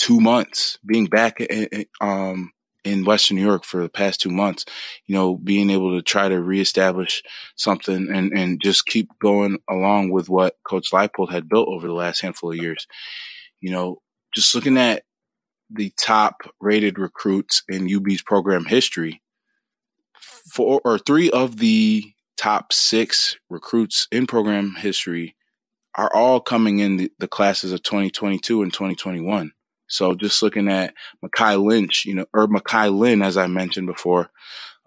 two 0.00 0.20
months, 0.20 0.78
being 0.86 1.06
back 1.06 1.40
in, 1.40 1.86
um, 2.00 2.52
in 2.84 3.04
Western 3.04 3.36
New 3.36 3.44
York 3.44 3.64
for 3.64 3.82
the 3.82 3.88
past 3.88 4.20
two 4.20 4.30
months, 4.30 4.64
you 5.06 5.14
know, 5.14 5.36
being 5.36 5.70
able 5.70 5.96
to 5.96 6.02
try 6.02 6.28
to 6.28 6.40
reestablish 6.40 7.22
something 7.56 8.08
and, 8.10 8.32
and 8.32 8.62
just 8.62 8.86
keep 8.86 9.10
going 9.20 9.58
along 9.68 10.10
with 10.10 10.28
what 10.28 10.56
Coach 10.64 10.90
Leipold 10.92 11.30
had 11.30 11.48
built 11.48 11.68
over 11.68 11.86
the 11.86 11.92
last 11.92 12.20
handful 12.20 12.52
of 12.52 12.56
years. 12.56 12.86
You 13.60 13.72
know, 13.72 14.00
just 14.34 14.54
looking 14.54 14.78
at 14.78 15.02
the 15.70 15.92
top 15.98 16.42
rated 16.60 16.98
recruits 16.98 17.62
in 17.68 17.94
UB's 17.94 18.22
program 18.22 18.64
history, 18.66 19.22
four 20.52 20.80
or 20.84 20.98
three 20.98 21.30
of 21.30 21.58
the 21.58 22.04
top 22.36 22.72
six 22.72 23.36
recruits 23.50 24.06
in 24.10 24.26
program 24.26 24.76
history 24.76 25.34
are 25.94 26.14
all 26.14 26.40
coming 26.40 26.78
in 26.78 26.96
the, 26.96 27.12
the 27.18 27.28
classes 27.28 27.72
of 27.72 27.82
2022 27.82 28.62
and 28.62 28.72
2021. 28.72 29.52
So 29.88 30.14
just 30.14 30.42
looking 30.42 30.68
at 30.68 30.94
Makai 31.24 31.62
Lynch, 31.62 32.04
you 32.04 32.14
know, 32.14 32.26
or 32.32 32.46
Makai 32.46 32.96
Lynn, 32.96 33.22
as 33.22 33.36
I 33.36 33.46
mentioned 33.46 33.86
before, 33.86 34.30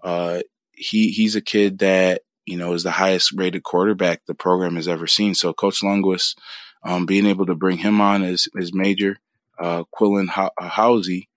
uh, 0.04 0.42
he, 0.72 1.10
he's 1.10 1.36
a 1.36 1.42
kid 1.42 1.80
that, 1.80 2.22
you 2.46 2.58
know, 2.58 2.74
is 2.74 2.84
the 2.84 2.92
highest 2.92 3.34
rated 3.34 3.64
quarterback 3.64 4.26
the 4.26 4.34
program 4.34 4.76
has 4.76 4.88
ever 4.88 5.08
seen. 5.08 5.36
So 5.36 5.54
Coach 5.54 5.84
Linguist, 5.84 6.38
um, 6.84 7.06
being 7.06 7.26
able 7.26 7.46
to 7.48 7.56
bring 7.56 7.78
him 7.78 8.00
on 8.00 8.24
is, 8.24 8.48
is 8.56 8.74
major. 8.74 9.18
Uh, 9.62 9.84
Quillen 9.94 10.28
Housey 10.28 11.28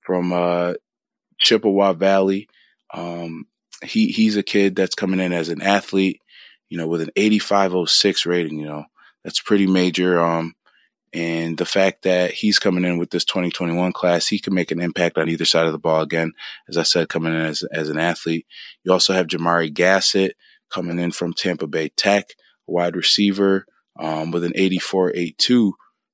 from, 0.00 0.32
uh, 0.32 0.74
Chippewa 1.38 1.92
Valley. 1.92 2.48
Um, 2.94 3.46
he, 3.84 4.08
he's 4.08 4.36
a 4.36 4.42
kid 4.42 4.76
that's 4.76 4.94
coming 4.94 5.20
in 5.20 5.32
as 5.32 5.48
an 5.48 5.60
athlete, 5.60 6.20
you 6.68 6.78
know, 6.78 6.86
with 6.86 7.00
an 7.02 7.10
8506 7.16 8.26
rating, 8.26 8.58
you 8.58 8.66
know, 8.66 8.84
that's 9.24 9.40
pretty 9.40 9.66
major. 9.66 10.20
Um, 10.20 10.54
and 11.12 11.58
the 11.58 11.66
fact 11.66 12.02
that 12.04 12.32
he's 12.32 12.58
coming 12.58 12.84
in 12.84 12.96
with 12.96 13.10
this 13.10 13.24
2021 13.24 13.92
class, 13.92 14.28
he 14.28 14.38
can 14.38 14.54
make 14.54 14.70
an 14.70 14.80
impact 14.80 15.18
on 15.18 15.28
either 15.28 15.44
side 15.44 15.66
of 15.66 15.72
the 15.72 15.78
ball. 15.78 16.00
Again, 16.00 16.32
as 16.68 16.78
I 16.78 16.84
said, 16.84 17.10
coming 17.10 17.34
in 17.34 17.40
as, 17.40 17.62
as 17.72 17.90
an 17.90 17.98
athlete. 17.98 18.46
You 18.82 18.92
also 18.92 19.12
have 19.12 19.26
Jamari 19.26 19.72
Gassett 19.72 20.32
coming 20.70 20.98
in 20.98 21.12
from 21.12 21.34
Tampa 21.34 21.66
Bay 21.66 21.90
Tech, 21.90 22.30
wide 22.66 22.96
receiver 22.96 23.66
um, 23.98 24.30
with 24.30 24.44
an 24.44 24.54
84.82 24.54 25.72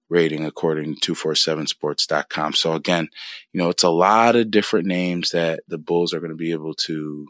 rating 0.09 0.44
according 0.44 0.97
to 0.97 1.14
247sports.com. 1.14 2.55
So 2.55 2.73
again, 2.73 3.09
you 3.53 3.61
know, 3.61 3.68
it's 3.68 3.83
a 3.83 3.90
lot 3.90 4.37
of 4.37 4.51
different 4.51 4.87
names 4.87 5.31
that 5.31 5.61
the 5.68 5.79
Bulls 5.79 6.14
are 6.14 6.21
going 6.21 6.31
to 6.31 6.37
be 6.37 6.53
able 6.53 6.75
to 6.87 7.27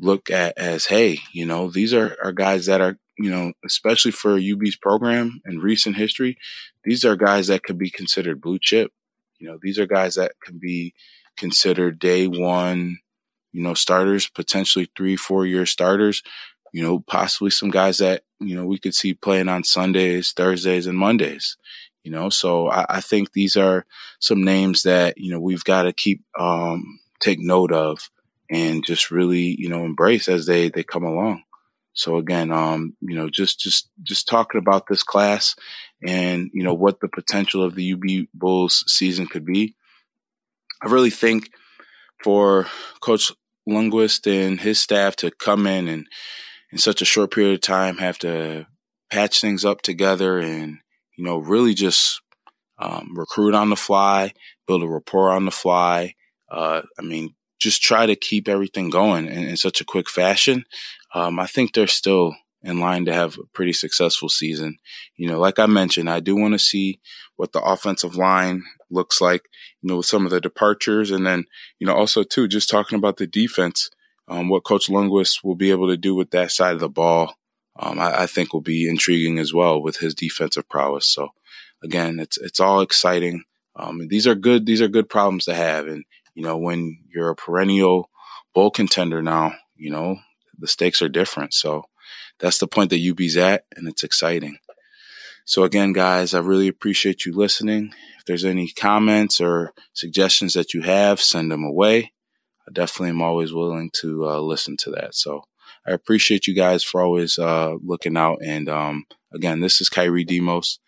look 0.00 0.30
at 0.30 0.58
as, 0.58 0.86
hey, 0.86 1.18
you 1.32 1.46
know, 1.46 1.70
these 1.70 1.94
are, 1.94 2.16
are 2.22 2.32
guys 2.32 2.66
that 2.66 2.80
are 2.80 2.98
you 3.18 3.30
know, 3.30 3.52
especially 3.64 4.10
for 4.10 4.38
UB's 4.38 4.76
program 4.76 5.40
in 5.46 5.58
recent 5.58 5.96
history, 5.96 6.36
these 6.84 7.04
are 7.04 7.16
guys 7.16 7.46
that 7.46 7.62
could 7.62 7.78
be 7.78 7.90
considered 7.90 8.40
blue 8.40 8.58
chip. 8.60 8.92
You 9.38 9.48
know, 9.48 9.58
these 9.60 9.78
are 9.78 9.86
guys 9.86 10.16
that 10.16 10.32
can 10.42 10.58
be 10.58 10.94
considered 11.36 11.98
day 11.98 12.26
one, 12.26 12.98
you 13.52 13.62
know, 13.62 13.74
starters, 13.74 14.28
potentially 14.28 14.90
three, 14.96 15.16
four 15.16 15.46
year 15.46 15.66
starters, 15.66 16.22
you 16.72 16.82
know, 16.82 17.00
possibly 17.00 17.50
some 17.50 17.70
guys 17.70 17.98
that, 17.98 18.22
you 18.40 18.56
know, 18.56 18.66
we 18.66 18.78
could 18.78 18.94
see 18.94 19.14
playing 19.14 19.48
on 19.48 19.64
Sundays, 19.64 20.32
Thursdays, 20.32 20.86
and 20.86 20.98
Mondays. 20.98 21.56
You 22.04 22.12
know, 22.12 22.28
so 22.28 22.70
I, 22.70 22.86
I 22.88 23.00
think 23.00 23.32
these 23.32 23.56
are 23.56 23.86
some 24.20 24.44
names 24.44 24.82
that, 24.82 25.18
you 25.18 25.30
know, 25.32 25.40
we've 25.40 25.64
got 25.64 25.82
to 25.82 25.92
keep 25.92 26.22
um 26.38 27.00
take 27.20 27.38
note 27.40 27.72
of 27.72 28.10
and 28.50 28.84
just 28.84 29.10
really, 29.10 29.56
you 29.58 29.68
know, 29.68 29.84
embrace 29.84 30.28
as 30.28 30.46
they 30.46 30.68
they 30.68 30.84
come 30.84 31.04
along. 31.04 31.42
So 31.94 32.16
again, 32.16 32.52
um, 32.52 32.96
you 33.00 33.14
know, 33.14 33.30
just, 33.30 33.60
just, 33.60 33.88
just 34.02 34.28
talking 34.28 34.58
about 34.58 34.88
this 34.88 35.04
class 35.04 35.54
and, 36.04 36.50
you 36.52 36.64
know, 36.64 36.74
what 36.74 37.00
the 37.00 37.08
potential 37.08 37.62
of 37.62 37.76
the 37.76 37.92
UB 37.92 38.26
Bulls 38.34 38.84
season 38.88 39.26
could 39.26 39.46
be. 39.46 39.76
I 40.82 40.90
really 40.90 41.10
think 41.10 41.50
for 42.22 42.66
Coach 43.00 43.32
Linguist 43.66 44.26
and 44.26 44.60
his 44.60 44.80
staff 44.80 45.14
to 45.16 45.30
come 45.30 45.66
in 45.66 45.86
and 45.88 46.06
in 46.72 46.78
such 46.78 47.00
a 47.00 47.06
short 47.06 47.32
period 47.32 47.54
of 47.54 47.60
time 47.60 47.98
have 47.98 48.18
to 48.18 48.66
patch 49.10 49.40
things 49.40 49.64
up 49.64 49.80
together 49.80 50.38
and, 50.40 50.78
you 51.16 51.24
know, 51.24 51.38
really 51.38 51.74
just 51.74 52.20
um, 52.78 53.14
recruit 53.14 53.54
on 53.54 53.70
the 53.70 53.76
fly, 53.76 54.32
build 54.66 54.82
a 54.82 54.88
rapport 54.88 55.30
on 55.30 55.44
the 55.44 55.50
fly. 55.50 56.14
Uh, 56.50 56.82
I 56.98 57.02
mean, 57.02 57.34
just 57.58 57.82
try 57.82 58.06
to 58.06 58.16
keep 58.16 58.48
everything 58.48 58.90
going 58.90 59.26
in, 59.26 59.44
in 59.44 59.56
such 59.56 59.80
a 59.80 59.84
quick 59.84 60.08
fashion 60.08 60.64
um, 61.14 61.38
I 61.38 61.46
think 61.46 61.72
they're 61.72 61.86
still 61.86 62.34
in 62.62 62.80
line 62.80 63.04
to 63.04 63.12
have 63.12 63.38
a 63.38 63.46
pretty 63.52 63.72
successful 63.72 64.28
season. 64.28 64.78
You 65.16 65.28
know, 65.28 65.38
like 65.38 65.58
I 65.58 65.66
mentioned, 65.66 66.10
I 66.10 66.20
do 66.20 66.34
want 66.34 66.54
to 66.54 66.58
see 66.58 67.00
what 67.36 67.52
the 67.52 67.60
offensive 67.60 68.16
line 68.16 68.64
looks 68.90 69.20
like, 69.20 69.42
you 69.80 69.88
know, 69.88 69.98
with 69.98 70.06
some 70.06 70.24
of 70.24 70.32
the 70.32 70.40
departures. 70.40 71.10
And 71.10 71.26
then, 71.26 71.44
you 71.78 71.86
know, 71.86 71.94
also 71.94 72.22
too, 72.24 72.48
just 72.48 72.68
talking 72.68 72.98
about 72.98 73.16
the 73.16 73.26
defense, 73.26 73.90
um, 74.28 74.48
what 74.48 74.64
Coach 74.64 74.88
Linguist 74.88 75.44
will 75.44 75.54
be 75.54 75.70
able 75.70 75.88
to 75.88 75.96
do 75.96 76.14
with 76.14 76.30
that 76.30 76.50
side 76.50 76.74
of 76.74 76.80
the 76.80 76.88
ball, 76.88 77.34
um, 77.76 77.98
I, 77.98 78.22
I, 78.22 78.26
think 78.26 78.52
will 78.52 78.60
be 78.60 78.88
intriguing 78.88 79.38
as 79.38 79.52
well 79.52 79.82
with 79.82 79.98
his 79.98 80.14
defensive 80.14 80.68
prowess. 80.68 81.06
So 81.06 81.30
again, 81.82 82.20
it's, 82.20 82.38
it's 82.38 82.60
all 82.60 82.80
exciting. 82.80 83.44
Um, 83.76 84.06
these 84.08 84.26
are 84.26 84.34
good, 84.34 84.66
these 84.66 84.80
are 84.80 84.88
good 84.88 85.08
problems 85.08 85.44
to 85.46 85.54
have. 85.54 85.86
And, 85.86 86.04
you 86.34 86.42
know, 86.42 86.56
when 86.56 87.00
you're 87.12 87.30
a 87.30 87.36
perennial 87.36 88.10
bowl 88.54 88.70
contender 88.70 89.22
now, 89.22 89.54
you 89.76 89.90
know, 89.90 90.18
the 90.58 90.68
stakes 90.68 91.02
are 91.02 91.08
different. 91.08 91.52
So 91.52 91.84
that's 92.38 92.58
the 92.58 92.68
point 92.68 92.90
that 92.90 93.00
UB's 93.00 93.36
at, 93.36 93.64
and 93.76 93.88
it's 93.88 94.04
exciting. 94.04 94.58
So 95.44 95.64
again, 95.64 95.92
guys, 95.92 96.32
I 96.32 96.38
really 96.38 96.68
appreciate 96.68 97.26
you 97.26 97.32
listening. 97.32 97.92
If 98.18 98.24
there's 98.24 98.44
any 98.44 98.70
comments 98.70 99.40
or 99.40 99.74
suggestions 99.92 100.54
that 100.54 100.72
you 100.72 100.82
have, 100.82 101.20
send 101.20 101.50
them 101.50 101.64
away. 101.64 102.12
I 102.66 102.72
definitely 102.72 103.10
am 103.10 103.20
always 103.20 103.52
willing 103.52 103.90
to 104.00 104.26
uh, 104.26 104.38
listen 104.40 104.76
to 104.78 104.90
that. 104.92 105.14
So 105.14 105.44
I 105.86 105.92
appreciate 105.92 106.46
you 106.46 106.54
guys 106.54 106.82
for 106.82 107.02
always 107.02 107.38
uh, 107.38 107.74
looking 107.82 108.16
out. 108.16 108.38
And 108.42 108.68
um, 108.68 109.04
again, 109.32 109.60
this 109.60 109.80
is 109.80 109.88
Kyrie 109.88 110.24
Demos, 110.24 110.78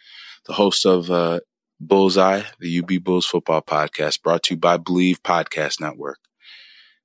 the 0.46 0.54
host 0.54 0.86
of 0.86 1.10
uh, 1.10 1.40
Bullseye, 1.80 2.42
the 2.60 2.80
UB 2.80 3.04
Bulls 3.04 3.26
football 3.26 3.62
podcast, 3.62 4.22
brought 4.22 4.44
to 4.44 4.54
you 4.54 4.60
by 4.60 4.76
Believe 4.78 5.22
Podcast 5.22 5.80
Network. 5.80 6.18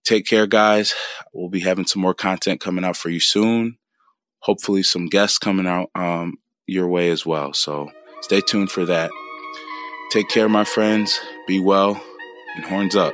Take 0.03 0.25
care, 0.25 0.47
guys. 0.47 0.95
We'll 1.33 1.49
be 1.49 1.59
having 1.59 1.85
some 1.85 2.01
more 2.01 2.13
content 2.13 2.61
coming 2.61 2.85
out 2.85 2.97
for 2.97 3.09
you 3.09 3.19
soon. 3.19 3.77
Hopefully, 4.39 4.83
some 4.83 5.07
guests 5.07 5.37
coming 5.37 5.67
out 5.67 5.89
um, 5.93 6.37
your 6.65 6.87
way 6.87 7.11
as 7.11 7.25
well. 7.25 7.53
So 7.53 7.91
stay 8.21 8.41
tuned 8.41 8.71
for 8.71 8.85
that. 8.85 9.11
Take 10.11 10.29
care, 10.29 10.49
my 10.49 10.63
friends. 10.63 11.19
Be 11.47 11.59
well 11.59 12.01
and 12.55 12.65
horns 12.65 12.95
up. 12.95 13.13